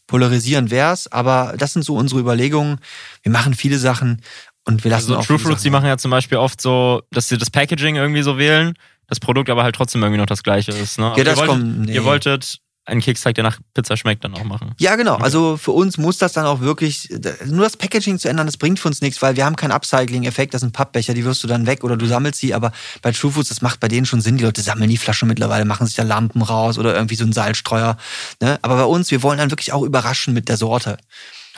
[0.07, 2.79] Polarisierend wär's, aber das sind so unsere Überlegungen.
[3.23, 4.23] Wir machen viele Sachen
[4.65, 7.29] und wir lassen Also auch True Fruits, die machen ja zum Beispiel oft so, dass
[7.29, 8.75] sie das Packaging irgendwie so wählen,
[9.07, 10.99] das Produkt aber halt trotzdem irgendwie noch das gleiche ist.
[10.99, 11.07] Ne?
[11.07, 11.95] Aber das ihr, wolltet, kommt- nee.
[11.95, 12.59] ihr wolltet
[12.89, 14.73] einen Keksteig, der nach Pizza schmeckt, dann auch machen.
[14.79, 15.17] Ja, genau.
[15.17, 17.09] Also für uns muss das dann auch wirklich,
[17.47, 20.55] nur das Packaging zu ändern, das bringt für uns nichts, weil wir haben keinen Upcycling-Effekt.
[20.55, 22.55] Das sind Pappbecher, die wirst du dann weg oder du sammelst sie.
[22.55, 22.73] Aber
[23.03, 24.39] bei True Foods, das macht bei denen schon Sinn.
[24.39, 27.33] Die Leute sammeln die Flaschen mittlerweile, machen sich da Lampen raus oder irgendwie so einen
[27.33, 27.97] Salzstreuer.
[28.41, 28.59] Ne?
[28.63, 30.97] Aber bei uns, wir wollen dann wirklich auch überraschen mit der Sorte.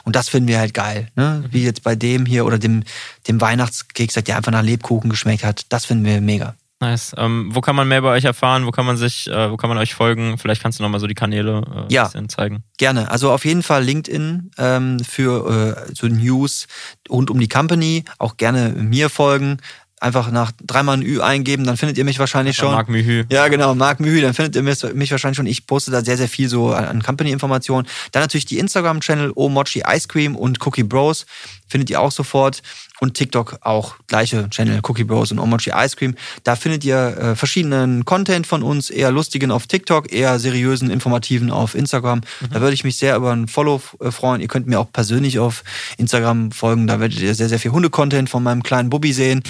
[0.05, 1.09] Und das finden wir halt geil.
[1.14, 1.45] Ne?
[1.51, 2.85] Wie jetzt bei dem hier oder dem,
[3.28, 5.66] dem Weihnachtskeks, der einfach nach Lebkuchen geschmeckt hat.
[5.68, 6.55] Das finden wir mega.
[6.81, 7.12] Nice.
[7.18, 8.64] Ähm, wo kann man mehr bei euch erfahren?
[8.64, 10.39] Wo kann man sich, äh, wo kann man euch folgen?
[10.39, 12.64] Vielleicht kannst du nochmal so die Kanäle äh, ja, zeigen.
[12.78, 13.11] Gerne.
[13.11, 16.68] Also auf jeden Fall LinkedIn ähm, für äh, so News
[17.11, 18.05] rund um die Company.
[18.18, 19.59] Auch gerne mir folgen
[20.01, 22.72] einfach nach dreimal ein Ü eingeben, dann findet ihr mich wahrscheinlich schon.
[22.72, 23.24] Marc Mühü.
[23.31, 25.47] Ja, genau, Marc Mühü, dann findet ihr mich wahrscheinlich schon.
[25.47, 27.87] Ich poste da sehr, sehr viel so an Company-Informationen.
[28.12, 31.26] Dann natürlich die Instagram-Channel Omochi Ice Cream und Cookie Bros.
[31.68, 32.62] Findet ihr auch sofort.
[33.01, 36.14] Und TikTok auch gleiche Channel, Cookie Bros und Omochi Ice Cream.
[36.44, 41.51] Da findet ihr äh, verschiedenen Content von uns, eher lustigen auf TikTok, eher seriösen, informativen
[41.51, 42.18] auf Instagram.
[42.18, 42.51] Mhm.
[42.53, 44.42] Da würde ich mich sehr über ein Follow äh, freuen.
[44.42, 45.64] Ihr könnt mir auch persönlich auf
[45.96, 46.86] Instagram folgen.
[46.86, 49.42] Da werdet ihr sehr, sehr viel Hunde-Content von meinem kleinen Bubby sehen.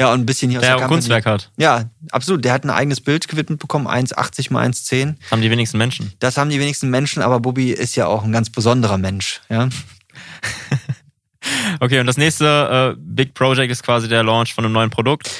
[0.00, 1.50] Ja, und ein bisschen hier der aus der Kunstwerk hat.
[1.56, 2.44] Ja, absolut.
[2.44, 5.14] Der hat ein eigenes Bild gewidmet bekommen, 1,80 mal 1,10.
[5.20, 6.12] Das haben die wenigsten Menschen.
[6.20, 9.40] Das haben die wenigsten Menschen, aber Bobby ist ja auch ein ganz besonderer Mensch.
[9.48, 9.68] Ja.
[11.80, 15.30] okay, und das nächste äh, Big Project ist quasi der Launch von einem neuen Produkt.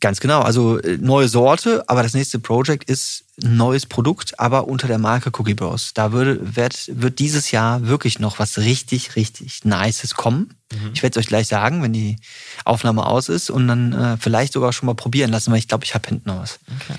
[0.00, 0.42] Ganz genau.
[0.42, 4.98] Also äh, neue Sorte, aber das nächste Project ist ein neues Produkt, aber unter der
[4.98, 5.94] Marke Cookie Bros.
[5.94, 10.54] Da würde, wird, wird dieses Jahr wirklich noch was richtig, richtig Nices kommen.
[10.72, 10.90] Mhm.
[10.94, 12.16] Ich werde es euch gleich sagen, wenn die
[12.64, 15.84] Aufnahme aus ist und dann äh, vielleicht sogar schon mal probieren lassen, weil ich glaube,
[15.84, 16.58] ich habe hinten noch was.
[16.82, 16.98] Okay.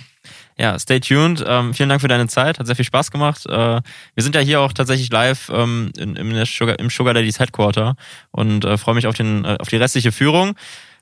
[0.59, 1.43] Ja, stay tuned.
[1.45, 2.59] Ähm, vielen Dank für deine Zeit.
[2.59, 3.45] Hat sehr viel Spaß gemacht.
[3.47, 7.39] Äh, wir sind ja hier auch tatsächlich live ähm, in, in Sugar, im Sugar Daddy's
[7.39, 7.95] Headquarter
[8.31, 10.55] und äh, freue mich auf, den, äh, auf die restliche Führung.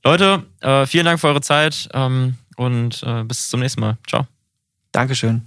[0.03, 3.97] Leute, äh, vielen Dank für eure Zeit ähm, und äh, bis zum nächsten Mal.
[4.07, 4.27] Ciao.
[4.91, 5.43] Dankeschön.